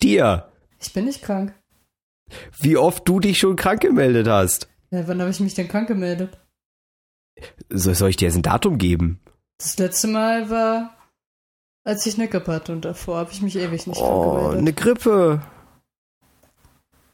[0.02, 0.50] Dir!
[0.80, 1.54] Ich bin nicht krank.
[2.58, 4.68] Wie oft du dich schon krank gemeldet hast.
[4.90, 6.38] Ja, wann habe ich mich denn krank gemeldet?
[7.68, 9.20] So, soll ich dir jetzt ein Datum geben?
[9.58, 10.93] Das letzte Mal war,
[11.84, 15.42] als ich eine Grippe hatte und davor habe ich mich ewig nicht Oh, eine Grippe.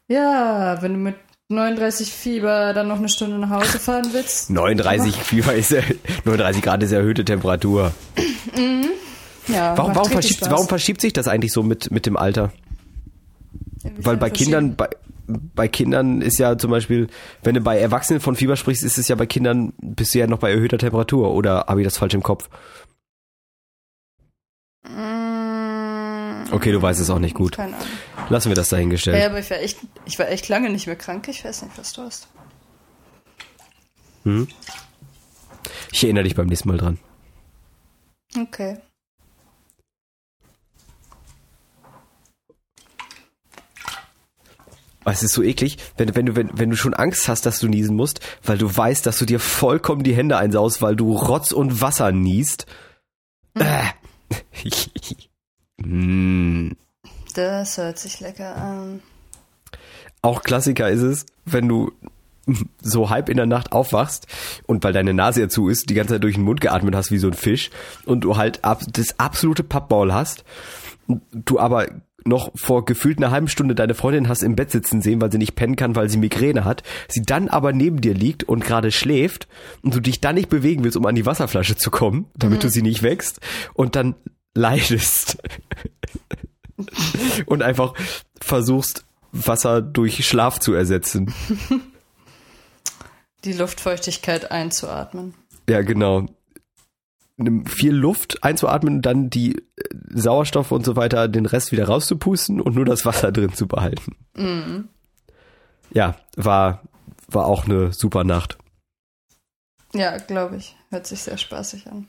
[0.09, 1.17] Ja, wenn du mit
[1.49, 4.51] 39 Fieber dann noch eine Stunde nach Hause fahren willst.
[4.51, 5.83] 39 Fieber ist ja,
[6.25, 7.93] 39 Grad ist erhöhte Temperatur.
[9.49, 12.53] Ja, Warum, warum, verschiebt, warum verschiebt sich das eigentlich so mit, mit dem Alter?
[13.83, 14.31] Inwiefern Weil bei?
[14.31, 14.89] Kindern, bei,
[15.27, 17.09] bei Kindern ist ja zum Beispiel,
[17.43, 20.27] wenn du bei Erwachsenen von Fieber sprichst, ist es ja bei Kindern, bist du ja
[20.29, 21.33] noch bei erhöhter Temperatur.
[21.35, 22.49] Oder habe ich das falsch im Kopf?
[24.83, 27.57] Mm, Okay, du weißt es auch nicht gut.
[27.57, 27.89] Keine Ahnung.
[28.29, 29.19] Lassen wir das dahingestellt.
[29.19, 31.29] Ja, aber ich war, echt, ich war echt lange nicht mehr krank.
[31.29, 32.29] Ich weiß nicht, was du hast.
[34.25, 34.49] Hm?
[35.93, 36.99] Ich erinnere dich beim nächsten Mal dran.
[38.39, 38.79] Okay.
[45.03, 47.59] Aber Es ist so eklig, wenn, wenn, du, wenn, wenn du schon Angst hast, dass
[47.59, 51.17] du niesen musst, weil du weißt, dass du dir vollkommen die Hände einsaust, weil du
[51.17, 52.67] Rotz und Wasser niest.
[53.55, 53.85] Äh.
[55.79, 56.71] Mm.
[57.35, 59.01] Das hört sich lecker an.
[60.21, 61.93] Auch Klassiker ist es, wenn du
[62.83, 64.27] so halb in der Nacht aufwachst
[64.67, 67.13] und weil deine Nase ja zu ist, die ganze Zeit durch den Mund geatmet hast
[67.13, 67.71] wie so ein Fisch
[68.07, 70.45] und du halt ab, das absolute Pappmaul hast,
[71.33, 71.87] du aber
[72.25, 75.39] noch vor gefühlt einer halben Stunde deine Freundin hast im Bett sitzen sehen, weil sie
[75.39, 78.93] nicht pennen kann, weil sie Migräne hat, sie dann aber neben dir liegt und gerade
[78.93, 79.49] schläft
[79.83, 82.69] und du dich dann nicht bewegen willst, um an die Wasserflasche zu kommen, damit du
[82.69, 83.41] sie nicht wächst
[83.75, 84.17] und dann
[84.55, 85.39] leidest
[87.47, 87.95] und einfach
[88.41, 91.33] versuchst Wasser durch Schlaf zu ersetzen.
[93.45, 95.35] Die Luftfeuchtigkeit einzuatmen.
[95.69, 96.27] Ja, genau.
[97.37, 99.63] Nimm Viel Luft einzuatmen und dann die äh,
[100.11, 104.17] Sauerstoff und so weiter, den Rest wieder rauszupusten und nur das Wasser drin zu behalten.
[104.35, 104.89] Mhm.
[105.93, 106.83] Ja, war,
[107.29, 108.59] war auch eine super Nacht.
[109.95, 110.77] Ja, glaube ich.
[110.91, 112.09] Hört sich sehr spaßig an.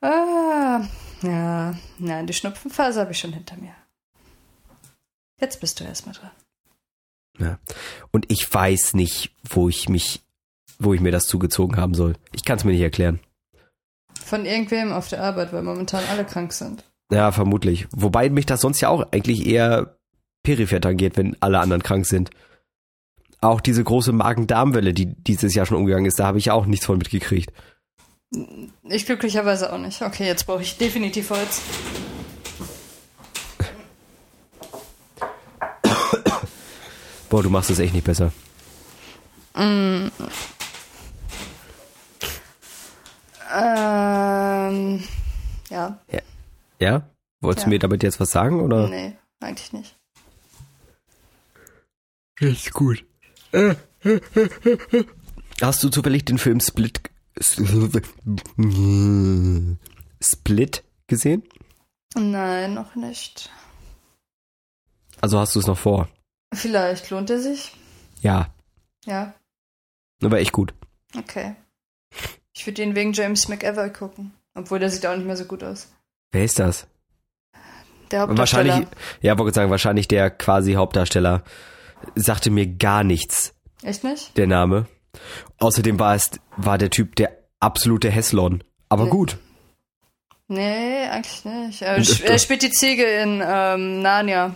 [0.00, 0.82] Ah,
[1.22, 1.74] ja.
[1.98, 3.74] Nein, die Schnupfenphase habe ich schon hinter mir.
[5.40, 6.30] Jetzt bist du erstmal dran.
[7.38, 7.58] Ja.
[8.10, 10.22] Und ich weiß nicht, wo ich mich,
[10.78, 12.16] wo ich mir das zugezogen haben soll.
[12.32, 13.20] Ich kann es mir nicht erklären.
[14.24, 16.84] Von irgendwem auf der Arbeit, weil momentan alle krank sind.
[17.10, 17.88] Ja, vermutlich.
[17.90, 19.96] Wobei mich das sonst ja auch eigentlich eher
[20.42, 22.30] peripher tangiert, wenn alle anderen krank sind.
[23.40, 26.86] Auch diese große Magen-Darm-Welle, die dieses Jahr schon umgegangen ist, da habe ich auch nichts
[26.86, 27.52] von mitgekriegt.
[28.84, 30.02] Ich glücklicherweise auch nicht.
[30.02, 31.60] Okay, jetzt brauche ich definitiv Holz.
[37.28, 38.32] Boah, du machst es echt nicht besser.
[43.52, 45.02] Ähm,
[45.70, 45.98] ja.
[46.10, 46.20] Ja.
[46.80, 47.02] Ja?
[47.40, 47.74] Wolltest du Ja.
[47.74, 48.88] mir damit jetzt was sagen, oder?
[48.88, 49.96] Nee, eigentlich nicht.
[52.40, 53.04] Ist gut.
[55.60, 57.09] Hast du zufällig den Film Split
[60.22, 61.42] Split gesehen?
[62.14, 63.50] Nein, noch nicht.
[65.20, 66.08] Also hast du es noch vor?
[66.52, 67.74] Vielleicht lohnt er sich.
[68.20, 68.52] Ja,
[69.06, 69.32] Ja,
[70.22, 70.74] aber echt gut.
[71.16, 71.54] okay.
[72.54, 74.32] Ich würde ihn wegen James McAvoy gucken.
[74.54, 75.88] Obwohl, der sieht auch nicht mehr so gut aus.
[76.32, 76.86] Wer ist das?
[78.10, 78.68] Der Hauptdarsteller.
[78.74, 78.88] Wahrscheinlich,
[79.22, 81.44] ja, wollte sagen, wahrscheinlich der quasi Hauptdarsteller.
[82.16, 84.36] Sagte mir gar nichts, Echt nicht?
[84.36, 84.86] der Name.
[85.58, 88.62] Außerdem war es, war der Typ der absolute Heslon.
[88.88, 89.10] Aber Nee.
[89.10, 89.36] gut.
[90.48, 91.82] Nee, eigentlich nicht.
[91.82, 94.54] Er, sp- er spielt die Ziege in ähm, Narnia.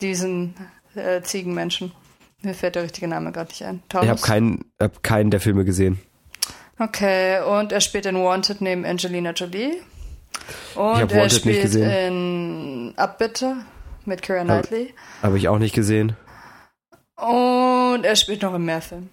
[0.00, 0.54] Diesen
[0.94, 1.92] äh, Ziegenmenschen.
[2.40, 3.82] Mir fällt der richtige Name gerade nicht ein.
[3.88, 4.22] Ich habe Thomas.
[4.22, 6.00] keinen, hab keinen der Filme gesehen.
[6.78, 9.74] Okay, und er spielt in Wanted neben Angelina Jolie.
[10.74, 12.88] Und hab er Wanted nicht spielt gesehen.
[12.88, 13.56] in Abbitte
[14.06, 14.94] mit Keira Knightley.
[15.22, 16.16] Habe ich auch nicht gesehen.
[17.16, 19.10] Und er spielt noch im Mehrfilm.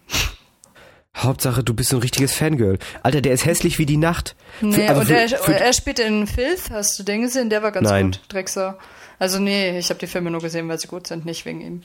[1.17, 2.77] Hauptsache, du bist so ein richtiges Fangirl.
[3.03, 4.35] Alter, der ist hässlich wie die Nacht.
[4.61, 7.49] Nee, Für- also und für- er, für- er spielt in Filth, hast du den gesehen?
[7.49, 8.11] Der war ganz Nein.
[8.11, 8.75] gut, Drecksau.
[9.17, 11.83] Also nee, ich habe die Filme nur gesehen, weil sie gut sind, nicht wegen ihm.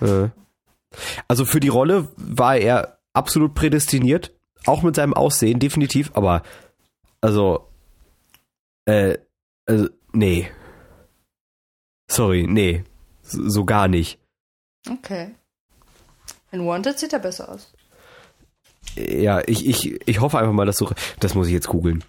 [0.00, 0.28] Äh.
[1.28, 4.32] Also für die Rolle war er absolut prädestiniert,
[4.66, 6.42] auch mit seinem Aussehen, definitiv, aber
[7.20, 7.68] also,
[8.86, 9.18] äh,
[9.66, 10.50] also, nee.
[12.10, 12.84] Sorry, nee.
[13.22, 14.18] So, so gar nicht.
[14.88, 15.34] Okay.
[16.50, 17.72] In Wanted sieht er besser aus.
[18.96, 20.88] Ja, ich, ich, ich hoffe einfach mal, dass du.
[21.20, 22.04] Das muss ich jetzt googeln.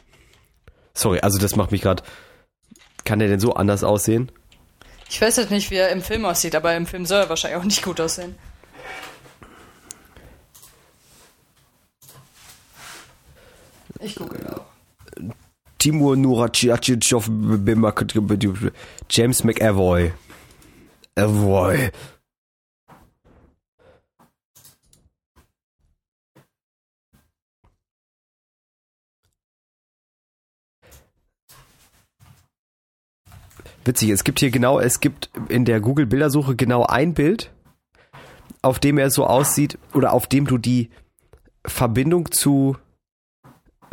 [0.93, 2.03] Sorry, also das macht mich gerade.
[3.03, 4.31] Kann der denn so anders aussehen?
[5.09, 7.59] Ich weiß jetzt nicht, wie er im Film aussieht, aber im Film soll er wahrscheinlich
[7.59, 8.35] auch nicht gut aussehen.
[13.99, 14.65] Ich google auch.
[15.77, 16.87] Timur Nuracic
[19.09, 20.11] James McAvoy.
[21.15, 21.91] Avoy.
[33.85, 37.51] Witzig, es gibt hier genau, es gibt in der Google-Bildersuche genau ein Bild,
[38.61, 40.89] auf dem er so aussieht oder auf dem du die
[41.65, 42.77] Verbindung zu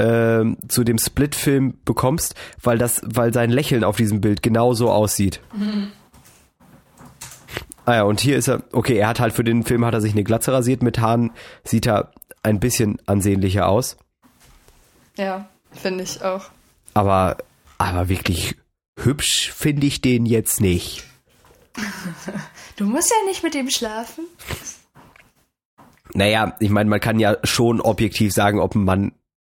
[0.01, 5.41] ähm, zu dem Split-Film bekommst, weil das, weil sein Lächeln auf diesem Bild genauso aussieht.
[7.85, 10.01] Ah ja, und hier ist er, okay, er hat halt für den Film hat er
[10.01, 11.33] sich eine Glatze rasiert, mit Haaren
[11.65, 12.13] sieht er
[12.45, 13.97] ein bisschen ansehnlicher aus,
[15.17, 16.45] Ja, finde ich auch.
[16.95, 17.39] aber,
[17.79, 18.55] aber wirklich
[19.05, 21.05] hübsch finde ich den jetzt nicht.
[22.77, 24.25] Du musst ja nicht mit ihm schlafen.
[26.15, 29.13] Naja, ich meine, man kann ja schon objektiv sagen, ob ein Mann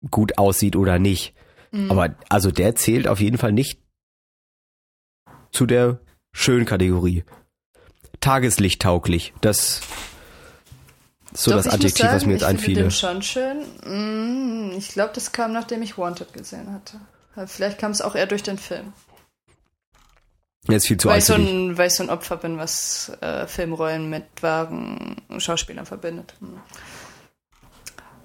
[0.10, 1.34] gut aussieht oder nicht.
[1.90, 3.78] Aber also der zählt auf jeden Fall nicht
[5.52, 6.00] zu der
[6.32, 7.26] schönen Kategorie.
[8.22, 9.84] Tageslichttauglich, das ist
[11.34, 13.58] so Doch, das Adjektiv, was sagen, mir jetzt ich finde den schon schön.
[13.84, 17.02] Mm, Ich glaube, das kam, nachdem ich Wanted gesehen hatte.
[17.48, 18.94] Vielleicht kam es auch eher durch den Film.
[20.68, 23.12] Ist viel zu weil, alt ich so ein, weil ich so ein Opfer bin, was
[23.22, 26.36] äh, Filmrollen mit wahren Schauspielern verbindet.
[26.40, 26.60] Hm.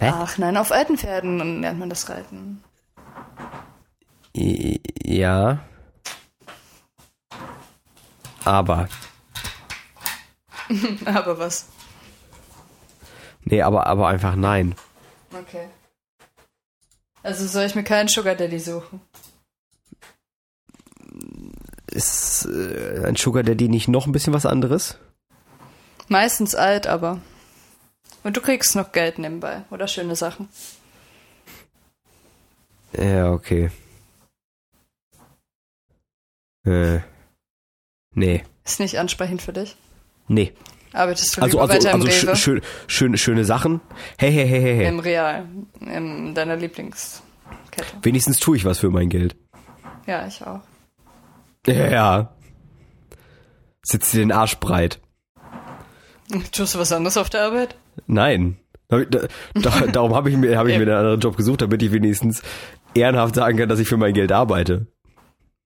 [0.01, 0.11] Hä?
[0.13, 2.63] Ach nein, auf alten Pferden lernt man das Reiten.
[4.35, 5.61] Ja.
[8.45, 8.89] Aber,
[11.05, 11.69] Aber was?
[13.45, 14.75] nee, aber, aber einfach nein.
[15.33, 15.69] Okay.
[17.23, 19.01] Also soll ich mir keinen Sugar Daddy suchen?
[21.95, 24.99] Ist äh, ein Sugar Daddy nicht noch ein bisschen was anderes?
[26.09, 27.21] Meistens alt, aber.
[28.25, 30.49] Und du kriegst noch Geld nebenbei oder schöne Sachen.
[32.99, 33.71] Ja, okay.
[36.67, 37.01] Äh,
[38.15, 39.77] nee, Ist nicht ansprechend für dich.
[40.29, 40.53] nee.
[40.93, 42.37] Arbeitest du Also, also, weiter im also Rewe?
[42.37, 43.81] sch schön, schön, schöne Sachen.
[44.17, 44.87] Hey, hey, hey, hey, hey.
[44.87, 45.49] Im Real.
[45.81, 47.21] In deiner Lieblingskette.
[48.03, 49.35] Wenigstens tue ich was für mein Geld.
[50.07, 50.61] Ja, ich auch.
[51.67, 52.35] Ja.
[53.83, 55.01] Sitzt dir den Arsch breit.
[56.53, 57.77] Tust du was anderes auf der Arbeit?
[58.07, 58.59] Nein.
[58.89, 61.83] Da, da, da, darum habe ich mir, hab ich mir einen anderen Job gesucht, damit
[61.83, 62.43] ich wenigstens
[62.95, 64.87] ehrenhaft sagen kann, dass ich für mein Geld arbeite.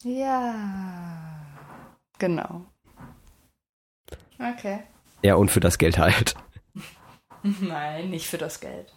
[0.02, 0.54] Ja.
[2.18, 2.66] Genau.
[4.38, 4.80] Okay.
[5.22, 6.34] Ja, und für das Geld halt.
[7.42, 8.92] Nein, nicht für das Geld.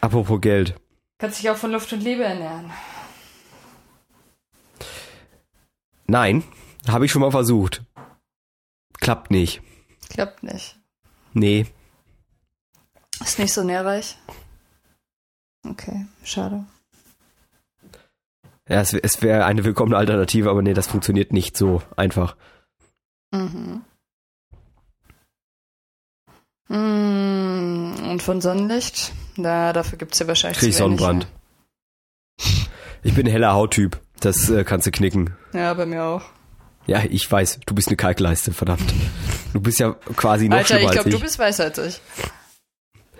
[0.00, 0.74] Apropos Geld.
[1.18, 2.72] Kannst dich auch von Luft und Liebe ernähren.
[6.12, 6.44] Nein,
[6.86, 7.82] habe ich schon mal versucht.
[9.00, 9.62] Klappt nicht.
[10.10, 10.78] Klappt nicht.
[11.32, 11.64] Nee.
[13.20, 14.18] Ist nicht so nährreich.
[15.66, 16.66] Okay, schade.
[18.68, 22.36] Ja, es, es wäre eine willkommene Alternative, aber nee, das funktioniert nicht so einfach.
[23.30, 23.82] Mhm.
[26.68, 29.14] Mm, Und von Sonnenlicht?
[29.36, 31.26] Na, dafür gibt's ja wahrscheinlich Krieg Sonnenbrand.
[33.02, 33.98] Ich bin ein heller Hauttyp.
[34.22, 35.36] Das äh, kannst du knicken.
[35.52, 36.22] Ja, bei mir auch.
[36.86, 38.94] Ja, ich weiß, du bist eine Kalkleiste, verdammt.
[39.52, 42.00] Du bist ja quasi noch Alter, ich glaube, du bist weißer als ich.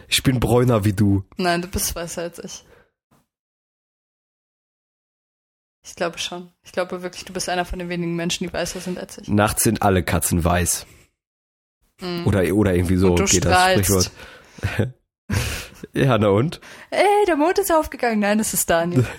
[0.09, 1.25] Ich bin bräuner wie du.
[1.37, 2.65] Nein, du bist weißer als ich.
[5.85, 6.53] Ich glaube schon.
[6.63, 9.29] Ich glaube wirklich, du bist einer von den wenigen Menschen, die weißer sind als ich.
[9.29, 10.87] Nachts sind alle Katzen weiß.
[12.01, 12.27] Mhm.
[12.27, 14.13] Oder, oder irgendwie so geht das strahlst.
[14.61, 14.93] Sprichwort.
[15.93, 16.61] ja, na und?
[16.91, 18.21] Ey, der Mond ist aufgegangen.
[18.21, 19.05] Nein, es ist Daniel.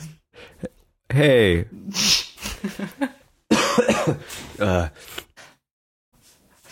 [1.13, 1.65] Hey.
[4.57, 4.87] äh.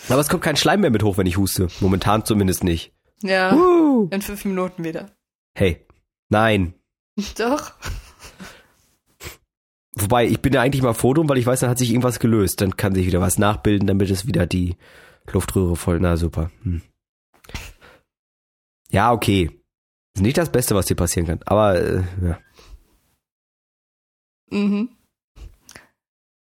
[0.08, 1.68] Aber es kommt kein Schleim mehr mit hoch, wenn ich huste.
[1.80, 2.92] Momentan zumindest nicht.
[3.22, 4.08] Ja, Uh.
[4.10, 5.10] in fünf Minuten wieder.
[5.56, 5.86] Hey.
[6.28, 6.74] Nein.
[7.38, 7.72] Doch.
[9.94, 12.60] Wobei, ich bin ja eigentlich mal Foto, weil ich weiß, dann hat sich irgendwas gelöst.
[12.60, 14.76] Dann kann sich wieder was nachbilden, damit es wieder die
[15.30, 16.00] Luftröhre voll.
[16.00, 16.50] Na super.
[16.64, 16.82] Hm.
[18.90, 19.50] Ja, okay.
[20.16, 21.40] Ist nicht das Beste, was dir passieren kann.
[21.46, 22.38] Aber äh, ja.
[24.52, 24.90] Mhm.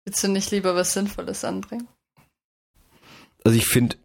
[0.04, 1.86] Willst du nicht lieber was Sinnvolles anbringen?
[3.44, 3.96] Also ich finde.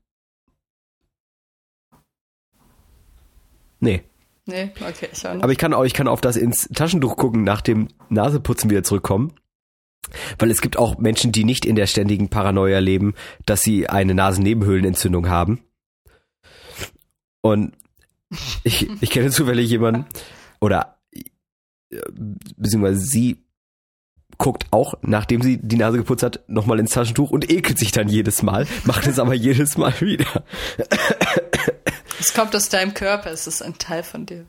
[3.79, 4.03] Nee.
[4.45, 5.43] Nee, okay, ich auch nicht.
[5.43, 8.83] Aber ich kann auch, ich kann auf das ins Taschentuch gucken, nach dem Naseputzen wieder
[8.83, 9.33] zurückkommen.
[10.37, 14.13] Weil es gibt auch Menschen, die nicht in der ständigen Paranoia leben, dass sie eine
[14.13, 15.63] Nasennebenhöhlenentzündung haben.
[17.41, 17.75] Und
[18.63, 20.05] ich, ich kenne zufällig jemanden,
[20.59, 21.21] oder äh,
[22.11, 23.44] beziehungsweise sie
[24.37, 28.09] guckt auch, nachdem sie die Nase geputzt hat, nochmal ins Taschentuch und ekelt sich dann
[28.09, 30.43] jedes Mal, macht es aber jedes Mal wieder.
[32.19, 34.45] Es kommt aus deinem Körper, es ist ein Teil von dir.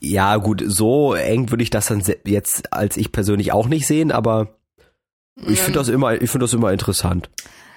[0.00, 4.12] Ja, gut, so eng würde ich das dann jetzt als ich persönlich auch nicht sehen,
[4.12, 4.56] aber
[5.46, 7.28] ich finde das immer, ich finde das immer interessant.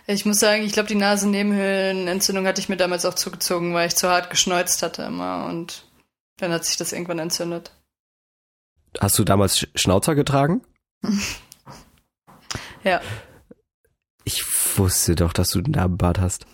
[0.07, 3.95] Ich muss sagen, ich glaube, die Nasennebenhöhlenentzündung hatte ich mir damals auch zugezogen, weil ich
[3.95, 5.85] zu hart geschneuzt hatte immer und
[6.37, 7.71] dann hat sich das irgendwann entzündet.
[8.99, 10.61] Hast du damals Sch- Schnauzer getragen?
[12.83, 13.01] Ja,
[14.23, 14.43] Ich
[14.77, 16.45] wusste doch, dass du einen Damenbart hast.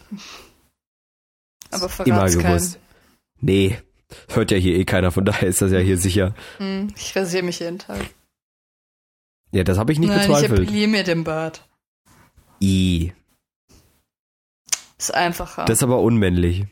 [1.72, 2.80] aber Immer gewusst.
[3.40, 3.80] Nee,
[4.30, 6.34] hört ja hier eh keiner, von daher ist das ja hier sicher.
[6.58, 8.10] Hm, Ich rasiere mich jeden Tag.
[9.52, 10.62] Ja, das habe ich nicht Nein, ich bezweifelt.
[10.62, 11.68] appelliere mir den Bart.
[12.62, 13.14] I,
[14.98, 15.66] Ist einfacher.
[15.66, 16.66] das ist aber unmännlich.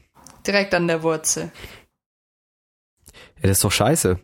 [0.47, 1.51] Direkt an der Wurzel.
[3.38, 4.19] Ja, das ist doch scheiße.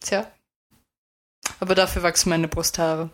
[0.00, 0.30] Tja.
[1.60, 3.10] Aber dafür wachsen meine Brusthaare.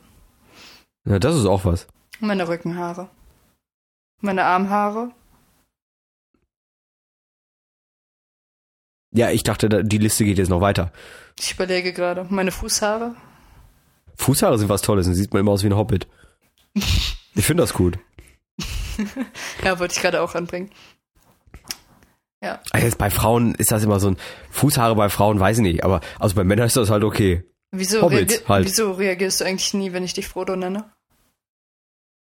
[1.05, 1.87] Ja, das ist auch was.
[2.21, 3.09] Meine Rückenhaare.
[4.21, 5.12] Meine Armhaare.
[9.12, 10.93] Ja, ich dachte, da- die Liste geht jetzt noch weiter.
[11.38, 12.27] Ich überlege gerade.
[12.29, 13.14] Meine Fußhaare.
[14.17, 16.07] Fußhaare sind was Tolles, dann sieht man immer aus wie ein Hobbit.
[16.75, 17.99] Ich finde das gut.
[19.62, 20.71] Ja, wollte ich gerade auch anbringen.
[22.43, 22.61] Ja.
[22.73, 24.17] Ah, Jetzt bei Frauen ist das immer so ein
[24.51, 27.45] Fußhaare bei Frauen, weiß ich nicht, aber also bei Männern ist das halt okay.
[27.70, 28.66] Wieso, Hobbits reagi halt.
[28.66, 30.90] wieso reagierst du eigentlich nie, wenn ich dich Frodo nenne?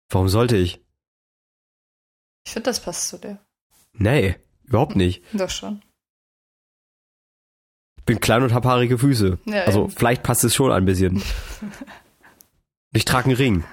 [0.09, 0.81] Warum sollte ich?
[2.45, 3.39] Ich finde, das passt zu dir.
[3.93, 5.23] Nee, überhaupt nicht.
[5.33, 5.81] Doch schon.
[7.97, 9.39] Ich bin klein und hab haarige Füße.
[9.45, 9.91] Ja, Also eben.
[9.91, 11.21] vielleicht passt es schon ein bisschen.
[12.93, 13.65] Ich trage einen Ring.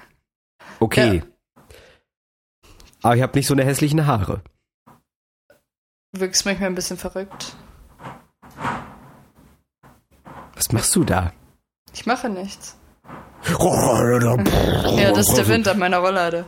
[0.81, 1.23] Okay.
[3.03, 4.41] Aber ich habe nicht so eine hässlichen Haare.
[6.11, 7.55] Wirkst manchmal ein bisschen verrückt.
[10.55, 11.31] Was machst du da?
[11.93, 12.77] Ich mache nichts.
[13.59, 16.45] Ja, das ist der Wind an meiner Rollade.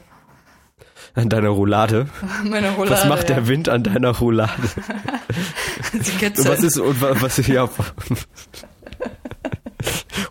[1.14, 2.08] An deiner Roulade.
[2.44, 2.92] Meine Rollade.
[3.02, 3.36] Was macht ja.
[3.36, 4.52] der Wind an deiner Roulade?
[5.92, 6.48] Sie Und kitzelt.
[6.48, 7.70] was ist, und wa- was, ja.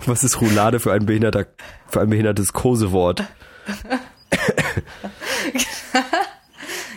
[0.06, 1.46] was ist Roulade für ein behinderter,
[1.88, 3.24] für ein behindertes Kosewort?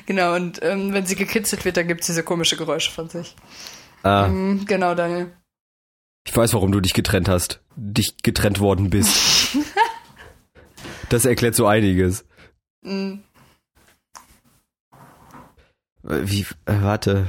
[0.06, 3.36] Genau, und ähm, wenn sie gekitzelt wird, dann gibt es diese komische Geräusche von sich.
[4.04, 5.32] Ah, Mhm, genau, Daniel.
[6.28, 7.62] Ich weiß, warum du dich getrennt hast.
[7.76, 9.58] Dich getrennt worden bist.
[11.10, 12.26] Das erklärt so einiges.
[12.82, 13.24] Mhm.
[16.04, 17.28] Wie, äh, warte.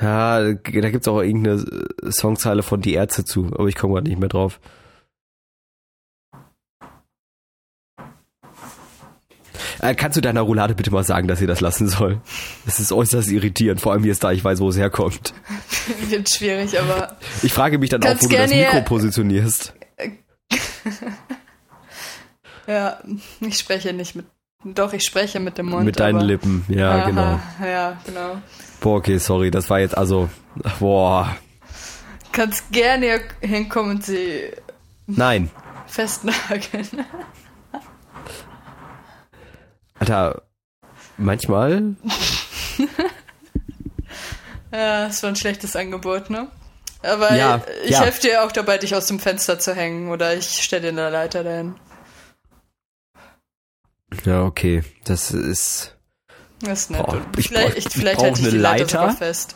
[0.00, 1.62] Ja, da gibt's auch irgendeine
[2.10, 4.60] Songzeile von Die Ärzte zu, aber ich komme gerade nicht mehr drauf.
[9.92, 12.20] Kannst du deiner Roulade bitte mal sagen, dass sie das lassen soll?
[12.64, 15.34] Das ist äußerst irritierend, vor allem jetzt, da ich weiß, wo es herkommt.
[16.08, 19.74] Wird schwierig, aber Ich frage mich dann auch, wo du das Mikro positionierst.
[22.66, 22.98] ja,
[23.40, 24.26] ich spreche nicht mit.
[24.64, 25.84] Doch, ich spreche mit dem Mund.
[25.84, 27.40] Mit deinen aber, Lippen, ja, Aha, genau.
[27.62, 28.38] Ja, genau.
[28.80, 30.30] Boah, okay, sorry, das war jetzt also,
[30.80, 31.36] boah,
[32.34, 34.50] Kannst gerne hinkommen und sie
[35.06, 35.50] Nein.
[35.86, 36.88] festnageln.
[39.98, 40.42] Alter,
[41.16, 41.94] manchmal.
[44.72, 46.48] Ja, das war ein schlechtes Angebot, ne?
[47.02, 48.00] Aber Ja, ich ja.
[48.00, 51.10] helfe dir auch dabei, dich aus dem Fenster zu hängen oder ich stelle dir eine
[51.10, 51.76] Leiter dahin.
[54.24, 54.82] Ja, okay.
[55.04, 55.96] Das ist.
[56.60, 57.06] Das ist nett.
[57.06, 59.16] Boah, ich vielleicht brauch- ich, ich vielleicht brauch halte ich die Leiter, Leiter.
[59.16, 59.54] fest.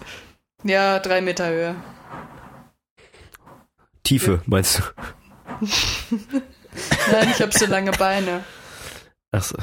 [0.63, 1.75] Ja, drei Meter Höhe.
[4.05, 4.83] Tiefe, meinst du?
[7.11, 8.45] Nein, ich habe so lange Beine.
[9.33, 9.57] Achso.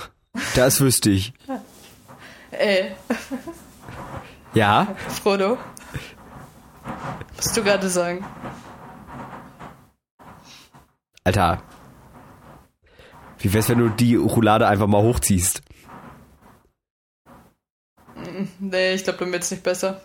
[0.56, 1.34] Das wüsste ich.
[2.52, 2.92] Ey,
[4.54, 4.96] Ja?
[5.10, 5.58] Frodo.
[7.36, 8.26] Musst du gerade sagen.
[11.24, 11.62] Alter.
[13.40, 15.62] Wie wär's, wenn du die Roulade einfach mal hochziehst?
[18.60, 20.02] Nee, ich glaube, dann wird's nicht besser.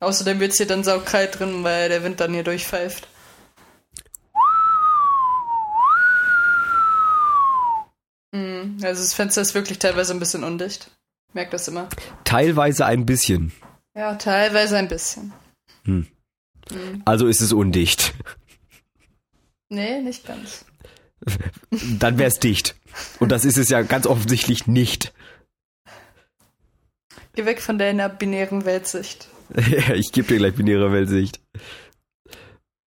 [0.00, 3.06] Außerdem wird's hier dann saukalt drin, weil der Wind dann hier durchpfeift.
[8.64, 10.90] Mm, Also das Fenster ist wirklich teilweise ein bisschen undicht.
[11.32, 11.88] Merk das immer.
[12.24, 13.52] Teilweise ein bisschen.
[13.96, 15.32] Ja, teilweise ein bisschen.
[17.04, 18.14] Also ist es undicht.
[19.68, 20.64] Nee, nicht ganz.
[21.98, 22.76] Dann wär's dicht.
[23.20, 25.12] Und das ist es ja ganz offensichtlich nicht.
[27.34, 29.28] Geh weg von deiner binären Weltsicht.
[29.94, 31.40] ich gebe dir gleich binäre Weltsicht.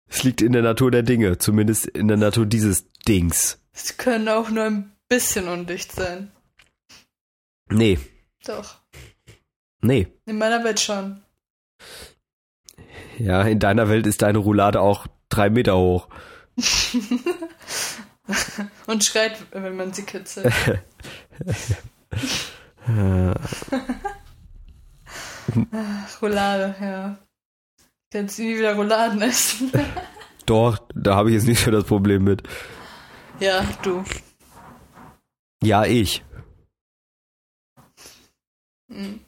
[0.10, 3.60] Es liegt in der Natur der Dinge, zumindest in der Natur dieses Dings.
[3.74, 6.32] Sie können auch nur ein bisschen undicht sein.
[7.70, 8.00] Nee,
[8.46, 8.80] Doch.
[9.82, 10.08] nee.
[10.26, 11.22] In meiner Welt schon.
[13.18, 16.08] Ja, in deiner Welt ist deine Roulade auch drei Meter hoch.
[18.88, 20.54] Und schreit, wenn man sie kitzelt.
[25.74, 27.18] Ach, Roulade, ja.
[28.14, 29.74] Kannst nie wieder Rouladen essen.
[30.46, 32.44] Doch, da habe ich jetzt nicht so das Problem mit.
[33.42, 34.06] ja, du.
[35.64, 36.24] Ja, ich.
[38.88, 39.20] Mhm.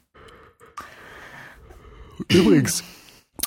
[2.28, 2.82] Übrigens,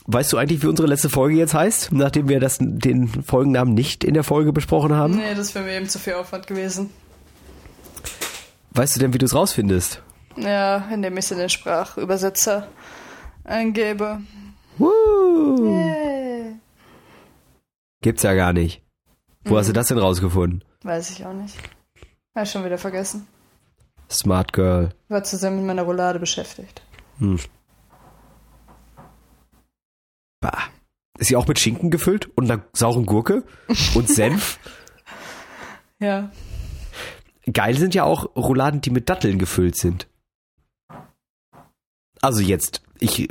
[0.06, 4.04] weißt du eigentlich, wie unsere letzte Folge jetzt heißt, nachdem wir das, den Folgennamen nicht
[4.04, 5.16] in der Folge besprochen haben?
[5.18, 6.90] Nee, das wäre mir eben zu viel Aufwand gewesen.
[8.72, 10.02] Weißt du denn, wie du es rausfindest?
[10.38, 12.68] Ja, indem ich es in den Sprachübersetzer
[13.44, 14.22] eingebe.
[14.78, 15.66] Woo!
[15.72, 16.56] Yay.
[18.02, 18.84] Gibt's ja gar nicht.
[19.44, 19.58] Wo Mhm.
[19.58, 20.64] hast du das denn rausgefunden?
[20.84, 21.56] Weiß ich auch nicht.
[22.44, 23.28] Ich schon wieder vergessen.
[24.10, 24.90] Smart Girl.
[25.10, 26.82] War zusammen mit meiner Roulade beschäftigt.
[27.20, 27.40] Hm.
[30.40, 30.70] Bah.
[31.20, 33.44] Ist sie auch mit Schinken gefüllt und einer sauren Gurke
[33.96, 34.60] und Senf?
[36.00, 36.32] Ja.
[37.52, 40.08] Geil sind ja auch Rouladen, die mit Datteln gefüllt sind.
[42.22, 43.30] Also jetzt, ich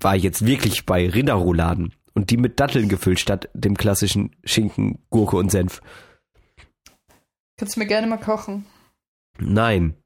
[0.00, 5.36] war jetzt wirklich bei Rinderrouladen und die mit Datteln gefüllt statt dem klassischen Schinken, Gurke
[5.36, 5.80] und Senf.
[7.56, 8.66] Kannst du mir gerne mal kochen.
[9.38, 9.96] Nein,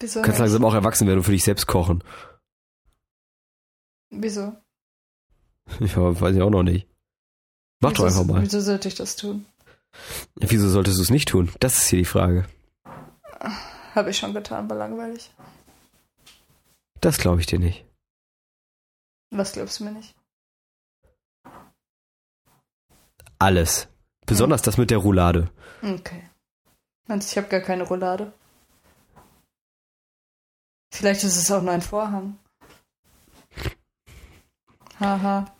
[0.00, 0.20] Wieso?
[0.20, 0.50] du kannst nicht?
[0.50, 2.02] langsam auch erwachsen werden und für dich selbst kochen.
[4.10, 4.56] Wieso?
[5.80, 6.86] Ich weiß ich auch noch nicht.
[7.80, 8.42] Mach doch wieso, einfach mal.
[8.42, 9.46] Wieso sollte ich das tun?
[10.40, 11.50] Ja, Wieso solltest du es nicht tun?
[11.60, 12.46] Das ist hier die Frage.
[13.94, 15.32] Habe ich schon getan, war langweilig.
[17.00, 17.84] Das glaube ich dir nicht.
[19.30, 20.14] Was glaubst du mir nicht?
[23.38, 23.88] Alles.
[24.26, 25.50] Besonders das mit der Roulade.
[25.82, 26.22] Okay.
[27.06, 28.32] Meinst du, ich habe gar keine Roulade?
[30.92, 32.38] Vielleicht ist es auch nur ein Vorhang.
[35.00, 35.52] Haha.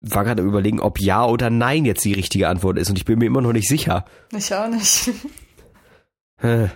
[0.00, 3.18] War gerade überlegen, ob ja oder nein jetzt die richtige Antwort ist und ich bin
[3.18, 4.04] mir immer noch nicht sicher.
[4.32, 5.10] Ich auch nicht.
[6.40, 6.68] Äh,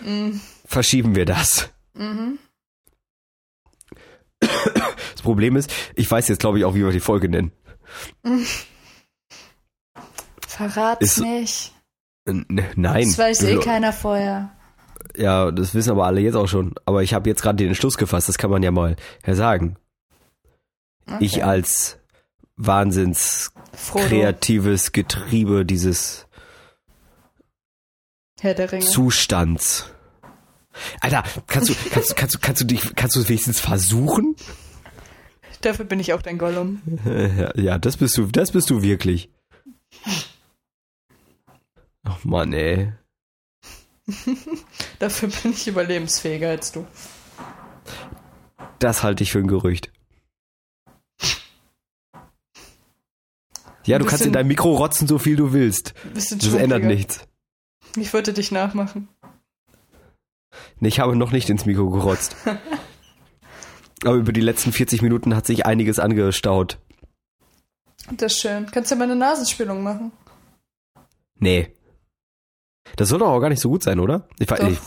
[0.00, 1.70] mm, Verschieben wir das.
[1.94, 2.40] mhm.
[4.40, 7.52] Das Problem ist, ich weiß jetzt glaube ich auch, wie wir die Folge nennen.
[10.68, 11.72] Verrat's Ist- nicht.
[12.26, 12.44] N
[12.76, 13.06] nein.
[13.06, 14.50] Das weiß eh keiner vorher.
[15.16, 16.74] Ja, das wissen aber alle jetzt auch schon.
[16.84, 18.96] Aber ich habe jetzt gerade den Entschluss gefasst, das kann man ja mal
[19.26, 19.76] sagen.
[21.06, 21.24] Okay.
[21.24, 21.98] Ich als
[22.56, 26.26] wahnsinns Frodo, kreatives Getriebe dieses.
[28.80, 29.86] Zustands.
[31.00, 34.36] Alter, kannst du, kannst, kannst du, kannst du dich, kannst du es wenigstens versuchen?
[35.62, 36.82] Dafür bin ich auch dein Gollum.
[37.04, 39.30] Ja, ja, das bist du, das bist du wirklich.
[42.24, 42.92] Mann, ey.
[44.98, 46.86] Dafür bin ich überlebensfähiger als du.
[48.78, 49.92] Das halte ich für ein Gerücht.
[53.86, 55.94] Ja, du kannst in dein Mikro rotzen, so viel du willst.
[56.14, 57.26] Das ändert nichts.
[57.96, 59.08] Ich wollte dich nachmachen.
[60.78, 62.36] Nee, ich habe noch nicht ins Mikro gerotzt.
[64.04, 66.78] Aber über die letzten 40 Minuten hat sich einiges angestaut.
[68.16, 68.66] Das ist schön.
[68.70, 70.12] Kannst du ja mal eine Nasenspülung machen?
[71.38, 71.74] Nee.
[72.96, 74.28] Das soll doch auch gar nicht so gut sein, oder?
[74.38, 74.80] Ich weiß nicht.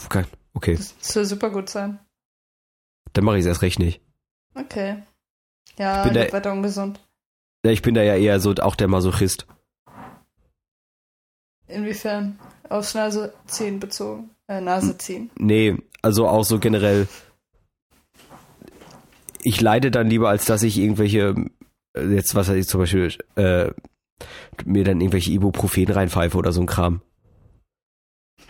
[0.55, 1.99] Okay, Das soll super gut sein.
[3.13, 4.01] dann mache ich es erst recht nicht.
[4.55, 5.01] Okay.
[5.77, 6.99] Ja, Ich bin bin weiter ungesund.
[7.65, 9.47] Ja, ich bin da ja eher so auch der Masochist.
[11.67, 12.37] Inwiefern?
[12.69, 14.29] Aufs Nase ziehen bezogen.
[14.47, 15.31] Äh, Nase ziehen.
[15.37, 17.07] Nee, also auch so generell.
[19.41, 21.35] Ich leide dann lieber, als dass ich irgendwelche,
[21.97, 23.71] äh, jetzt was weiß ich zum Beispiel, äh,
[24.65, 27.01] mir dann irgendwelche Ibuprofen reinpfeife oder so ein Kram.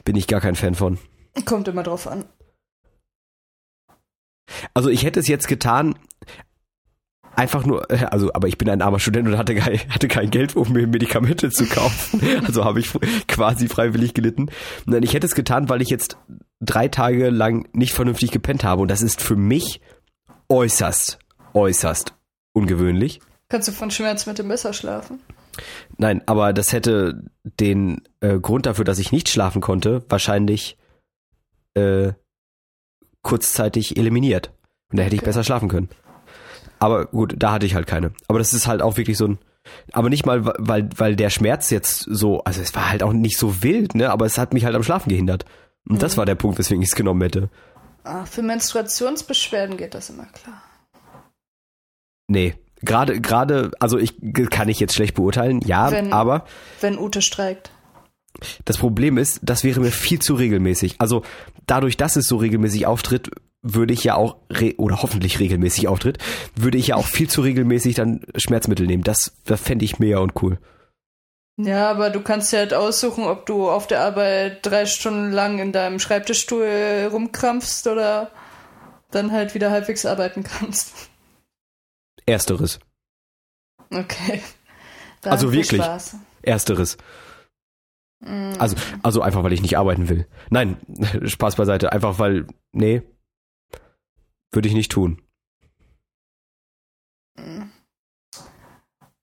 [0.03, 0.97] Bin ich gar kein Fan von.
[1.45, 2.25] Kommt immer drauf an.
[4.73, 5.95] Also ich hätte es jetzt getan,
[7.35, 10.29] einfach nur, äh, also, aber ich bin ein armer Student und hatte, kein, hatte kein
[10.29, 12.21] Geld, um mir Medikamente zu kaufen.
[12.45, 12.89] Also habe ich
[13.27, 14.49] quasi freiwillig gelitten.
[14.85, 16.17] Nein, ich hätte es getan, weil ich jetzt
[16.59, 19.81] drei Tage lang nicht vernünftig gepennt habe und das ist für mich
[20.49, 21.19] äußerst,
[21.53, 22.13] äußerst
[22.53, 23.21] ungewöhnlich.
[23.49, 25.19] Kannst du von Schmerzmitteln besser schlafen?
[25.97, 30.77] Nein, aber das hätte den äh, Grund dafür, dass ich nicht schlafen konnte, wahrscheinlich
[31.75, 32.13] äh,
[33.21, 34.51] kurzzeitig eliminiert.
[34.91, 35.29] Und da hätte ich Okay.
[35.29, 35.89] besser schlafen können.
[36.79, 38.11] Aber gut, da hatte ich halt keine.
[38.27, 39.39] Aber das ist halt auch wirklich so ein.
[39.93, 43.37] Aber nicht mal, weil, weil der Schmerz jetzt so, also es war halt auch nicht
[43.37, 44.09] so wild, ne?
[44.11, 45.45] Aber es hat mich halt am Schlafen gehindert.
[45.87, 47.49] Und das war der Punkt, weswegen ich es genommen hätte.
[48.03, 50.61] Ah, für Menstruationsbeschwerden geht das immer klar.
[52.27, 52.55] Nee.
[52.83, 54.13] Gerade, gerade, also ich
[54.49, 56.45] kann ich jetzt schlecht beurteilen, ja, Wenn- aber
[56.81, 57.71] Wenn Ute streikt.
[58.65, 60.95] Das Problem ist, das wäre mir viel zu regelmäßig.
[60.99, 61.23] Also
[61.67, 63.29] dadurch, dass es so regelmäßig auftritt,
[63.61, 64.35] würde ich ja auch,
[64.77, 66.17] oder hoffentlich regelmäßig auftritt,
[66.55, 69.03] würde ich ja auch viel zu regelmäßig dann Schmerzmittel nehmen.
[69.03, 70.57] Das, das fände ich mega und cool.
[71.55, 75.59] Ja, aber du kannst ja halt aussuchen, ob du auf der Arbeit drei Stunden lang
[75.59, 78.31] in deinem Schreibtischstuhl rumkrampfst oder
[79.11, 80.91] dann halt wieder halbwegs arbeiten kannst.
[82.25, 82.79] Ersteres.
[83.91, 84.41] Okay.
[85.21, 85.81] Dann Also wirklich?
[85.81, 86.17] Spaß.
[86.41, 86.97] Ersteres.
[88.19, 88.53] Mm.
[88.59, 90.27] Also, also einfach, weil ich nicht arbeiten will.
[90.49, 90.77] Nein,
[91.25, 91.91] Spaß beiseite.
[91.91, 93.01] Einfach weil, nee,
[94.51, 95.21] würde ich nicht tun.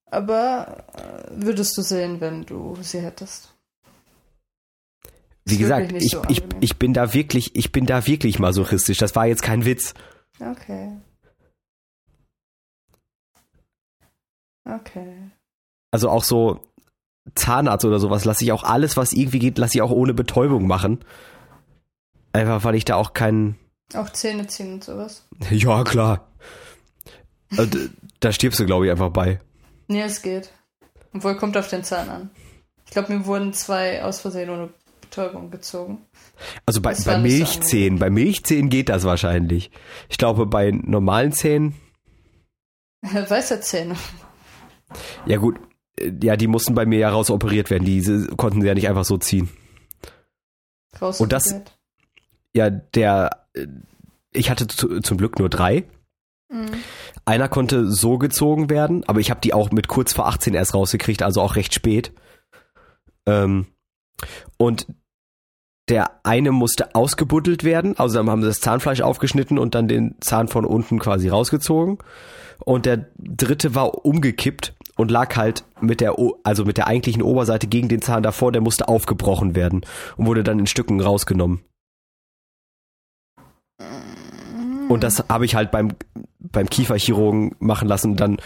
[0.07, 3.55] Aber äh, würdest du sehen, wenn du sie hättest?
[5.45, 8.99] Wie Ist gesagt, ich, so ich, ich bin da wirklich, ich bin da wirklich masochistisch.
[8.99, 9.95] Das war jetzt kein Witz.
[10.41, 10.93] Okay.
[14.65, 15.31] Okay.
[15.91, 16.61] Also auch so
[17.35, 20.67] Zahnarzt oder sowas lasse ich auch alles, was irgendwie geht, lasse ich auch ohne Betäubung
[20.67, 21.05] machen.
[22.33, 23.57] Einfach weil ich da auch keinen.
[23.95, 25.27] Auch Zähne ziehen und sowas.
[25.51, 26.29] Ja, klar.
[27.57, 27.67] Äh,
[28.21, 29.41] Da stirbst du, glaube ich, einfach bei.
[29.89, 30.53] Nee, es geht.
[31.13, 32.31] Obwohl, kommt auf den Zahn an.
[32.87, 34.69] Ich glaube, mir wurden zwei aus Versehen ohne
[35.01, 35.99] Betäubung gezogen.
[36.67, 39.73] Also bei, bei nicht so Milchzähnen, bei Milchzähnen geht das wahrscheinlich.
[40.09, 41.75] Ich glaube, bei normalen Zähnen,
[43.03, 43.97] Weiße Zähne.
[45.27, 45.57] Ja gut,
[45.99, 47.85] äh, ja, die mussten bei mir ja raus operiert werden.
[47.85, 49.49] Diese konnten sie ja nicht einfach so ziehen.
[51.01, 51.55] Raus Und das-
[52.55, 53.67] Ja, der, äh,
[54.33, 55.85] ich hatte zu, zum Glück nur drei.
[56.49, 56.71] Mhm.
[57.25, 60.75] Einer konnte so gezogen werden, aber ich habe die auch mit kurz vor 18 erst
[60.75, 62.13] rausgekriegt, also auch recht spät.
[63.27, 63.67] Ähm,
[64.57, 64.87] und
[65.89, 70.17] der eine musste ausgebuddelt werden, also dann haben sie das Zahnfleisch aufgeschnitten und dann den
[70.21, 71.99] Zahn von unten quasi rausgezogen.
[72.65, 77.23] Und der dritte war umgekippt und lag halt mit der, O- also mit der eigentlichen
[77.23, 79.81] Oberseite gegen den Zahn davor, der musste aufgebrochen werden
[80.17, 81.61] und wurde dann in Stücken rausgenommen.
[84.89, 85.93] Und das habe ich halt beim,
[86.39, 88.39] beim Kieferchirurgen machen lassen, dann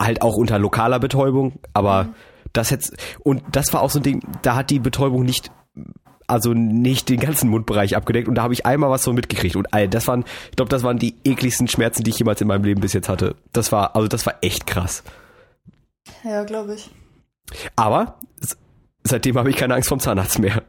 [0.00, 2.08] halt auch unter lokaler Betäubung, aber
[2.52, 5.50] das jetzt, und das war auch so ein Ding, da hat die Betäubung nicht,
[6.26, 9.72] also nicht den ganzen Mundbereich abgedeckt und da habe ich einmal was so mitgekriegt und
[9.72, 12.64] all, das waren, ich glaube, das waren die ekligsten Schmerzen, die ich jemals in meinem
[12.64, 13.36] Leben bis jetzt hatte.
[13.52, 15.04] Das war, also das war echt krass.
[16.22, 16.90] Ja, glaube ich.
[17.76, 18.18] Aber
[19.02, 20.62] seitdem habe ich keine Angst vom Zahnarzt mehr.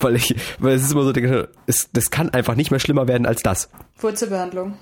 [0.00, 1.12] Weil ich, weil es ist immer so,
[1.66, 3.70] es, das kann einfach nicht mehr schlimmer werden als das.
[3.98, 4.76] Wurzelbehandlung.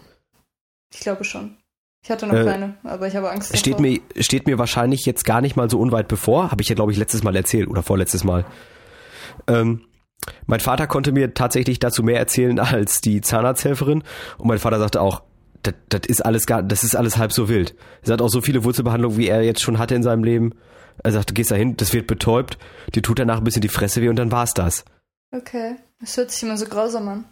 [0.94, 1.56] Ich glaube schon.
[2.04, 3.82] Ich hatte noch Äh, keine, aber ich habe Angst Steht davor.
[3.86, 6.50] mir, steht mir wahrscheinlich jetzt gar nicht mal so unweit bevor.
[6.50, 8.44] Habe ich ja, glaube ich, letztes Mal erzählt oder vorletztes Mal.
[9.46, 9.82] Ähm,
[10.46, 14.02] mein Vater konnte mir tatsächlich dazu mehr erzählen als die Zahnarzthelferin.
[14.38, 15.22] Und mein Vater sagte auch,
[15.62, 17.74] das, das ist alles gar, das ist alles halb so wild.
[18.02, 20.54] Er sagt auch so viele Wurzelbehandlungen, wie er jetzt schon hatte in seinem Leben.
[21.02, 22.58] Er sagt, du gehst da hin, das wird betäubt,
[22.94, 24.84] dir tut danach ein bisschen die Fresse weh und dann war's das.
[25.30, 25.76] Okay.
[26.00, 27.24] Das hört sich immer so grausam an.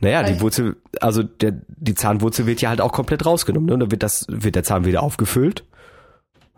[0.00, 0.40] Naja, die.
[0.40, 3.74] Wurzel, also der, die Zahnwurzel wird ja halt auch komplett rausgenommen, ne?
[3.74, 5.64] Und dann wird das, wird der Zahn wieder aufgefüllt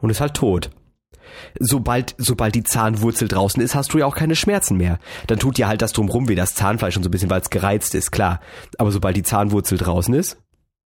[0.01, 0.71] und ist halt tot.
[1.59, 4.99] Sobald, sobald die Zahnwurzel draußen ist, hast du ja auch keine Schmerzen mehr.
[5.27, 7.51] Dann tut dir halt das drumrum weh, das Zahnfleisch und so ein bisschen, weil es
[7.51, 8.41] gereizt ist, klar.
[8.79, 10.37] Aber sobald die Zahnwurzel draußen ist,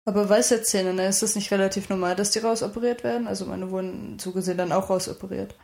[0.04, 3.28] Aber Weisheitszähne, ne, ist das nicht relativ normal, dass die rausoperiert werden?
[3.28, 5.54] Also meine wurden so gesehen dann auch rausoperiert.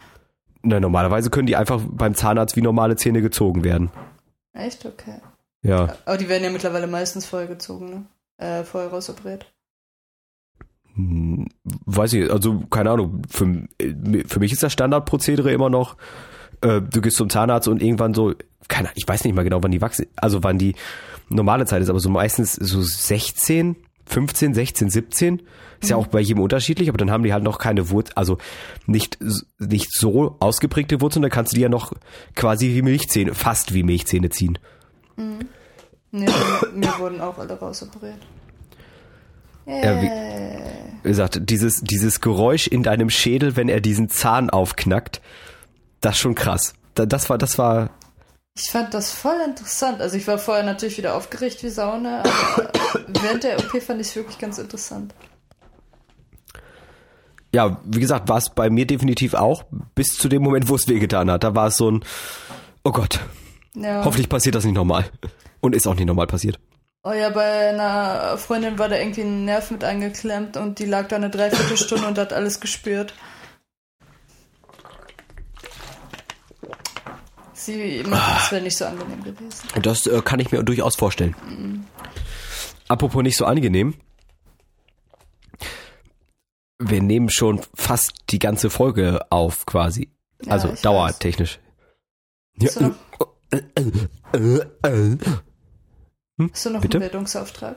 [0.62, 3.90] Na, normalerweise können die einfach beim Zahnarzt wie normale Zähne gezogen werden.
[4.52, 4.86] Echt?
[4.86, 5.20] Okay.
[5.62, 5.96] Ja.
[6.04, 8.04] Aber die werden ja mittlerweile meistens vorher gezogen, ne?
[8.44, 9.52] Äh, vorher rausoperiert.
[10.98, 13.22] Weiß ich, also keine Ahnung.
[13.30, 13.46] Für,
[14.26, 15.96] für mich ist das Standardprozedere immer noch,
[16.60, 18.34] äh, du gehst zum Zahnarzt und irgendwann so,
[18.66, 20.74] keine ich weiß nicht mal genau, wann die wachsen, also wann die
[21.28, 23.76] normale Zeit ist, aber so meistens so 16,
[24.06, 25.42] 15, 16, 17.
[25.80, 28.38] Ist ja auch bei jedem unterschiedlich, aber dann haben die halt noch keine Wurzeln, also
[28.86, 29.18] nicht,
[29.60, 31.92] nicht so ausgeprägte Wurzeln, da kannst du die ja noch
[32.34, 34.58] quasi wie Milchzähne, fast wie Milchzähne ziehen.
[35.16, 35.38] Ne,
[36.10, 36.26] mir,
[36.74, 38.18] mir wurden auch alle rausoperiert.
[39.68, 40.10] Ja, wie-.
[41.04, 45.20] Wie gesagt, dieses, dieses Geräusch in deinem Schädel, wenn er diesen Zahn aufknackt,
[46.00, 46.74] das ist schon krass.
[46.94, 47.90] Da- Das war, das war,
[48.56, 50.00] Ich fand das voll interessant.
[50.00, 52.70] Also ich war vorher natürlich wieder aufgeregt wie Saune, aber
[53.22, 55.14] während der OP fand ich es wirklich ganz interessant.
[57.54, 59.64] ja, wie gesagt, war es bei mir definitiv auch,
[59.94, 61.44] bis zu dem Moment, wo es wehgetan hat.
[61.44, 62.04] Da war es so ein,
[62.84, 63.20] oh Gott,
[63.74, 64.04] Ja.
[64.04, 65.06] hoffentlich passiert das nicht nochmal.
[65.60, 66.58] Und ist auch nicht normal passiert.
[67.04, 71.08] Oh ja, bei einer Freundin war da irgendwie ein Nerv mit eingeklemmt und die lag
[71.08, 73.14] da eine Dreiviertelstunde und hat alles gespürt.
[77.52, 79.68] Sie meinte, das wäre nicht so angenehm gewesen.
[79.82, 81.86] Das äh, kann ich mir durchaus vorstellen.
[82.88, 83.94] Apropos nicht so angenehm.
[86.78, 90.10] Wir nehmen schon fast die ganze Folge auf, quasi.
[90.42, 91.58] Ja, also dauertechnisch.
[92.58, 92.80] Ja, Hast
[96.38, 96.98] äh, hast du noch bitte?
[96.98, 97.76] einen Bildungsauftrag?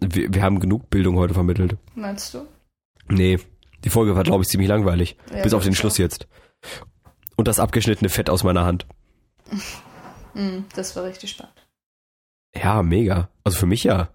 [0.00, 1.76] wir, wir haben genug Bildung heute vermittelt.
[1.94, 2.46] Meinst du?
[3.08, 3.38] Nee,
[3.84, 5.16] die Folge war, glaube ich, ziemlich langweilig.
[5.34, 5.98] Ja, bis auf den Schluss auch.
[5.98, 6.28] jetzt.
[7.36, 8.86] Und das abgeschnittene Fett aus meiner Hand.
[10.34, 11.66] Hm, das war richtig spannend.
[12.54, 13.30] Ja, mega.
[13.44, 14.10] Also für mich ja.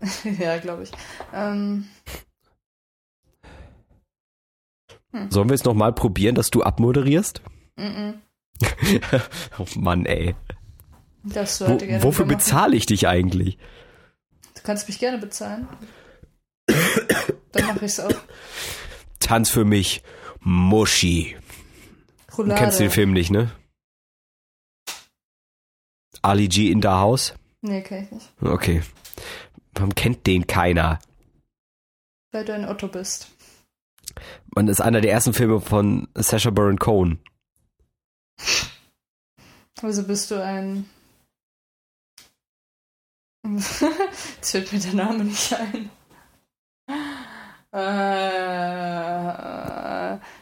[0.38, 0.90] ja, glaube ich.
[1.32, 1.86] Ähm,
[5.28, 7.40] Sollen wir jetzt noch mal probieren, dass du abmoderierst?
[7.76, 8.14] mm, mm.
[9.58, 10.34] oh Mann, ey.
[11.24, 13.56] Das Wo, gerne wofür bezahle ich dich eigentlich?
[14.54, 15.66] Du kannst mich gerne bezahlen.
[17.52, 18.10] Dann mache ich es auch.
[19.20, 20.02] Tanz für mich,
[20.40, 21.36] Muschi.
[22.28, 22.60] Du Roulade.
[22.60, 23.50] kennst den Film nicht, ne?
[26.20, 27.34] Ali G in the House?
[27.60, 28.32] Nee, kenn ich nicht.
[28.42, 28.82] Okay.
[29.74, 30.98] Warum kennt den keiner?
[32.32, 33.28] Weil du ein Otto bist.
[34.54, 37.18] Man ist einer der ersten Filme von Sacha Baron Cohen.
[39.82, 40.88] Also bist du ein.
[44.36, 45.90] Jetzt fällt mir der Name nicht ein.
[47.72, 48.84] Äh,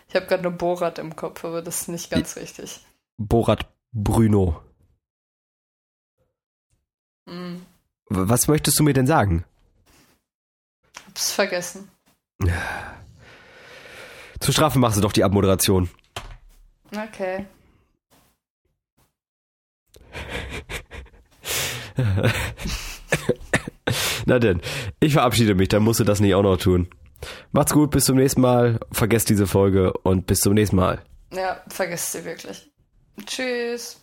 [0.08, 2.80] ich habe gerade nur Borat im Kopf, aber das ist nicht ganz richtig.
[3.18, 4.62] Borat Bruno.
[7.28, 7.64] Hm,
[8.08, 9.44] Was möchtest du mir denn sagen?
[11.06, 11.90] hab's vergessen.
[14.40, 15.90] Zur Strafe machst du doch die Abmoderation.
[16.90, 17.46] Okay.
[24.32, 24.62] Na denn,
[24.98, 26.88] ich verabschiede mich, dann musst du das nicht auch noch tun.
[27.50, 28.80] Macht's gut, bis zum nächsten Mal.
[28.90, 31.02] Vergesst diese Folge und bis zum nächsten Mal.
[31.34, 32.70] Ja, vergesst sie wirklich.
[33.26, 34.01] Tschüss.